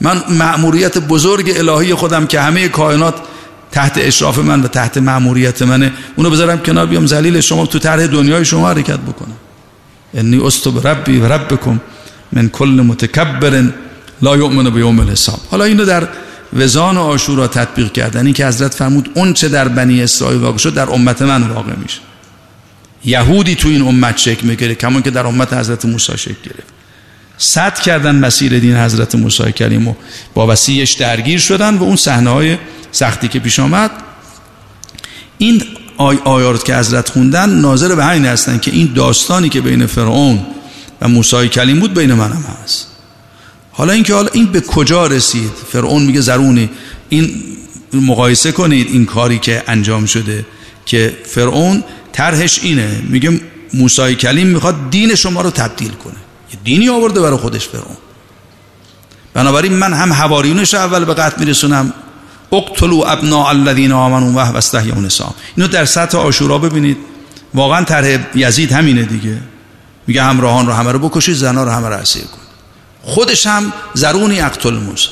من 0.00 0.22
مأموریت 0.28 0.98
بزرگ 0.98 1.52
الهی 1.56 1.94
خودم 1.94 2.26
که 2.26 2.40
همه 2.40 2.68
کائنات 2.68 3.14
تحت 3.72 3.92
اشراف 3.96 4.38
من 4.38 4.62
و 4.62 4.68
تحت 4.68 4.98
مأموریت 4.98 5.62
منه. 5.62 5.92
اونو 6.16 6.30
بذارم 6.30 6.58
کنار 6.58 6.86
بیام 6.86 7.06
ذلیل 7.06 7.40
شما 7.40 7.66
تو 7.66 7.78
طرح 7.78 8.06
دنیای 8.06 8.44
شما 8.44 8.68
حرکت 8.68 8.98
بکنم. 8.98 9.36
انی 10.14 10.40
استب 10.46 10.88
ربی 10.88 11.18
و 11.18 11.32
ربکم 11.32 11.80
من 12.32 12.48
کل 12.48 12.66
متکبر 12.86 13.64
لا 14.22 14.36
یؤمن 14.36 14.70
بیوم 14.70 15.00
الحساب. 15.00 15.40
حالا 15.50 15.64
اینو 15.64 15.84
در 15.84 16.08
وزان 16.52 16.96
و 16.96 17.00
آشورا 17.00 17.48
تطبیق 17.48 17.92
کردن. 17.92 18.26
این 18.26 18.34
که 18.34 18.46
حضرت 18.46 18.74
فرمود 18.74 19.10
اون 19.14 19.32
چه 19.32 19.48
در 19.48 19.68
بنی 19.68 20.02
اسرائیل 20.02 20.40
واقع 20.40 20.58
شد 20.58 20.74
در 20.74 20.90
امت 20.90 21.22
من 21.22 21.42
واقع 21.42 21.74
میشه. 21.82 21.98
یهودی 23.04 23.54
تو 23.54 23.68
این 23.68 23.82
امت 23.82 24.16
شکل 24.16 24.46
می‌گیره 24.46 24.74
کمون 24.74 25.02
که 25.02 25.10
در 25.10 25.26
امت 25.26 25.52
حضرت 25.52 25.84
موسی 25.84 26.18
شکل 26.18 26.34
گرفت. 26.44 26.76
صد 27.38 27.78
کردن 27.78 28.14
مسیر 28.14 28.58
دین 28.58 28.76
حضرت 28.76 29.14
موسی 29.14 29.52
کریم 29.52 29.88
و 29.88 29.94
با 30.34 30.46
وسیعش 30.46 30.92
درگیر 30.92 31.38
شدن 31.38 31.74
و 31.76 31.82
اون 31.82 31.96
صحنه 31.96 32.30
های 32.30 32.58
سختی 32.92 33.28
که 33.28 33.38
پیش 33.38 33.60
آمد. 33.60 33.90
این 35.38 35.62
آی 35.96 36.18
آیات 36.24 36.64
که 36.64 36.76
حضرت 36.76 37.08
خوندن 37.08 37.50
ناظر 37.50 37.94
به 37.94 38.04
همین 38.04 38.26
هستن 38.26 38.58
که 38.58 38.70
این 38.70 38.92
داستانی 38.94 39.48
که 39.48 39.60
بین 39.60 39.86
فرعون 39.86 40.46
و 41.00 41.08
موسی 41.08 41.48
کلیم 41.48 41.80
بود 41.80 41.94
بین 41.94 42.12
منم 42.12 42.44
هست. 42.64 42.95
حالا 43.76 43.92
اینکه 43.92 44.14
حالا 44.14 44.28
این 44.32 44.46
به 44.46 44.60
کجا 44.60 45.06
رسید؟ 45.06 45.50
فرعون 45.72 46.02
میگه 46.02 46.20
زرونی. 46.20 46.70
این 47.08 47.42
مقایسه 47.92 48.52
کنید 48.52 48.86
این 48.86 49.06
کاری 49.06 49.38
که 49.38 49.62
انجام 49.66 50.06
شده 50.06 50.46
که 50.86 51.16
فرعون 51.24 51.84
طرحش 52.12 52.58
اینه. 52.62 53.02
میگه 53.08 53.40
موسی 53.74 54.14
کلیم 54.14 54.46
می‌خواد 54.46 54.90
دین 54.90 55.14
شما 55.14 55.40
رو 55.40 55.50
تبدیل 55.50 55.90
کنه. 55.90 56.14
یه 56.52 56.58
دینی 56.64 56.88
آورده 56.88 57.20
برای 57.20 57.36
خودش 57.36 57.68
فرعون. 57.68 57.96
بنابراین 59.34 59.72
من 59.72 59.92
هم 59.92 60.12
حواریونش 60.12 60.74
اول 60.74 61.04
به 61.04 61.14
قتل 61.14 61.40
میرسونم. 61.40 61.92
اقتلوا 62.52 63.06
ابناء 63.06 63.48
الذين 63.48 63.92
آمنوا 63.92 64.30
و 64.30 64.52
واستحيوا 64.52 65.00
نساء 65.00 65.34
اینو 65.56 65.68
در 65.68 65.84
سطح 65.84 66.18
آشورا 66.18 66.58
ببینید. 66.58 66.96
واقعا 67.54 67.84
طرح 67.84 68.18
یزید 68.34 68.72
همینه 68.72 69.02
دیگه. 69.02 69.38
میگه 70.06 70.22
همراهان 70.22 70.66
رو 70.66 70.72
همه 70.72 70.92
رو 70.92 70.98
بکشید 70.98 71.34
زنا 71.34 71.64
رو 71.64 71.70
همه 71.70 71.88
رو 71.88 71.94
اسیر 71.94 72.22
کن 72.22 72.45
خودش 73.06 73.46
هم 73.46 73.72
زرونی 73.94 74.40
اقتل 74.40 74.74
موسی. 74.74 75.08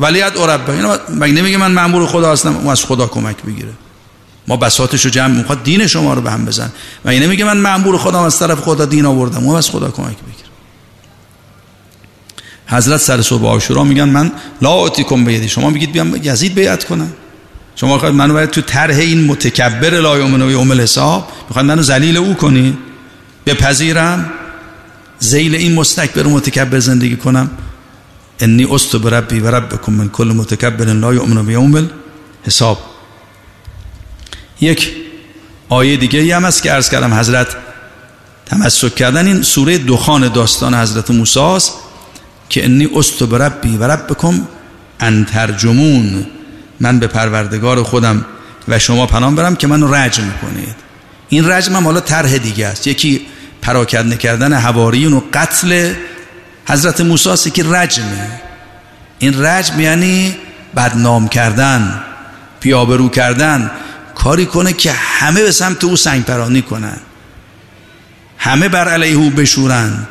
ولیت 0.00 0.36
عربه 0.36 0.72
اینا 0.72 0.98
مگه 1.08 1.32
نمیگه 1.32 1.56
من 1.56 1.72
مأمور 1.72 2.06
خدا 2.06 2.32
هستم؟ 2.32 2.56
اون 2.56 2.68
از 2.68 2.84
خدا 2.84 3.06
کمک 3.06 3.42
بگیره 3.42 3.72
ما 4.48 4.56
بساطش 4.56 5.04
رو 5.04 5.10
جمع 5.10 5.36
می‌خواد 5.36 5.62
دین 5.62 5.86
شما 5.86 6.14
رو 6.14 6.20
به 6.20 6.30
هم 6.30 6.44
بزن. 6.44 6.72
مگه 7.04 7.20
نمیگه 7.20 7.44
من 7.44 7.56
مأمور 7.56 7.98
خدا 7.98 8.26
از 8.26 8.38
طرف 8.38 8.60
خدا 8.60 8.84
دین 8.84 9.06
آوردم؟ 9.06 9.44
اون 9.44 9.56
از 9.56 9.70
خدا 9.70 9.90
کمک 9.90 10.16
بگیره 10.16 10.48
حضرت 12.66 13.00
سر 13.00 13.22
صبح 13.22 13.46
عاشورا 13.46 13.84
میگن 13.84 14.08
من 14.08 14.32
لا 14.62 14.70
آتیکم 14.70 15.24
بیدی. 15.24 15.48
شما 15.48 15.70
میگید 15.70 15.92
بیام 15.92 16.16
یزید 16.22 16.54
بیعت 16.54 16.84
کنم 16.84 17.12
شما 17.76 17.98
خواهید 17.98 18.16
منو 18.16 18.32
باید 18.32 18.50
تو 18.50 18.60
طرح 18.60 18.96
این 18.96 19.24
متکبر 19.24 20.00
لا 20.00 20.18
یومن 20.18 20.42
و 20.42 20.50
یوم 20.50 20.70
الحساب 20.70 21.28
منو 21.56 21.82
ذلیل 21.82 22.16
او 22.16 22.34
کنی؟ 22.34 22.78
بپذیرم 23.46 24.30
زیل 25.22 25.54
این 25.54 25.74
مستکبر 25.74 26.26
و 26.26 26.30
متکبر 26.30 26.78
زندگی 26.78 27.16
کنم. 27.16 27.50
انی 28.40 28.64
است 28.74 28.96
بربی 28.96 29.40
و 29.40 29.50
ربکم 29.50 29.92
من 29.92 30.08
کل 30.08 30.32
متکبر 30.36 30.84
لا 30.84 31.14
یؤمن 31.14 31.46
بیوم 31.46 31.90
حساب 32.42 32.78
یک 34.60 34.92
آیه 35.68 35.96
دیگه 35.96 36.36
هم 36.36 36.44
هست 36.44 36.62
که 36.62 36.72
عرض 36.72 36.90
کردم 36.90 37.14
حضرت 37.14 37.56
تمسک 38.46 38.94
کردن 38.94 39.26
این 39.26 39.42
سوره 39.42 39.78
دخان 39.78 40.28
داستان 40.28 40.74
حضرت 40.74 41.10
موسی 41.10 41.40
است 41.40 41.72
که 42.48 42.64
انی 42.64 42.88
است 42.96 43.22
بربی 43.22 43.76
و 43.76 43.84
ربکم 43.84 44.40
ان 45.00 45.24
ترجمون. 45.24 46.26
من 46.80 46.98
به 46.98 47.06
پروردگار 47.06 47.82
خودم 47.82 48.24
و 48.68 48.78
شما 48.78 49.06
پنام 49.06 49.34
برم 49.34 49.56
که 49.56 49.66
منو 49.66 49.94
رجم 49.94 50.30
کنید. 50.42 50.76
این 51.28 51.48
رجم 51.48 51.76
هم 51.76 51.84
حالا 51.84 52.00
طرح 52.00 52.38
دیگه 52.38 52.66
است. 52.66 52.86
یکی 52.86 53.26
پراکنده 53.62 54.16
کردن 54.16 54.52
حواریون 54.52 55.12
و 55.12 55.20
قتل 55.32 55.94
حضرت 56.68 57.00
موسی 57.00 57.50
که 57.50 57.64
رجمه. 57.64 58.40
این 59.18 59.44
رجم 59.44 59.80
یعنی 59.80 60.36
بدنام 60.76 61.28
کردن 61.28 62.02
پیابرو 62.60 63.08
کردن. 63.08 63.70
کاری 64.14 64.46
کنه 64.46 64.72
که 64.72 64.92
همه 64.92 65.42
به 65.42 65.52
سمت 65.52 65.84
او 65.84 65.96
سنگ 65.96 66.24
پرانی 66.24 66.62
کنن. 66.62 66.96
همه 68.38 68.68
بر 68.68 68.88
علیه 68.88 69.16
او 69.16 69.30
بشورن. 69.30 70.06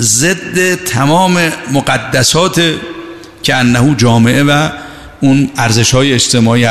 ضد 0.00 0.74
تمام 0.74 1.52
مقدسات 1.72 2.62
که 3.42 3.54
انهو 3.54 3.94
جامعه 3.94 4.42
و 4.42 4.68
اون 5.20 5.50
ارزش 5.56 5.94
های 5.94 6.12
اجتماعی 6.12 6.66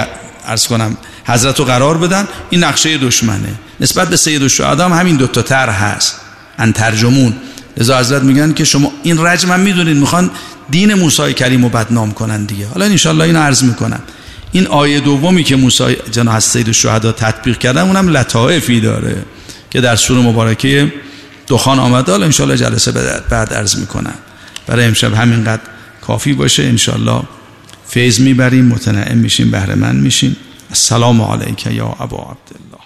ارز 0.46 0.68
کنم 0.68 0.98
حضرت 1.30 1.60
رو 1.60 1.66
قرار 1.66 1.98
بدن 1.98 2.28
این 2.50 2.64
نقشه 2.64 2.98
دشمنه. 2.98 3.54
نسبت 3.80 4.10
به 4.10 4.18
سید 4.18 4.42
الشهدا 4.42 4.86
هم 4.86 5.00
همین 5.00 5.16
دوتا 5.16 5.42
تر 5.42 5.70
هست. 5.70 6.16
ان 6.60 6.74
ترجمون. 6.74 7.34
لذا 7.78 8.00
حضرت 8.00 8.24
میگن 8.24 8.54
که 8.54 8.64
شما 8.64 8.92
این 9.04 9.26
رجم 9.26 9.52
هم 9.52 9.60
می‌دونید 9.60 9.98
می‌خوان 9.98 10.32
دین 10.70 10.94
موسی 10.94 11.34
کریم 11.34 11.64
رو 11.64 11.70
بدنام 11.70 12.12
کنن 12.12 12.46
دیگه. 12.46 12.68
حالا 12.68 12.86
انشالله 12.86 13.24
این 13.24 13.36
عرض 13.36 13.64
می‌کنم. 13.64 14.00
این 14.52 14.68
آیه 14.68 15.00
دومی 15.00 15.44
که 15.44 15.56
موسی 15.56 15.98
جناب 16.12 16.36
از 16.36 16.44
سید 16.44 16.68
الشهدا 16.68 17.12
تطبیق 17.12 17.58
کردن 17.58 17.82
اونم 17.82 18.08
لطائفی 18.08 18.80
داره 18.80 19.16
که 19.72 19.82
در 19.82 19.96
سوره 19.96 20.22
مبارکه 20.22 20.94
دخان 21.48 21.80
آمده 21.80 22.12
حالا 22.12 22.26
انشالله 22.26 22.58
جلسه 22.58 22.92
بعد 23.30 23.54
عرض 23.54 23.76
می‌کنم. 23.76 24.14
برای 24.68 24.86
امشب 24.86 25.14
همینقدر 25.14 25.62
کافی 26.02 26.34
باشه. 26.34 26.64
انشالله 26.64 27.22
فیض 27.88 28.20
می‌بریم 28.20 28.66
متنعم 28.66 29.18
میشیم 29.18 29.52
بهره 29.52 29.76
من 29.76 29.96
میشیم. 29.96 30.36
السلام 30.70 31.22
علیک 31.22 31.66
یا 31.66 31.86
ابا 32.00 32.18
عبدالله 32.18 32.79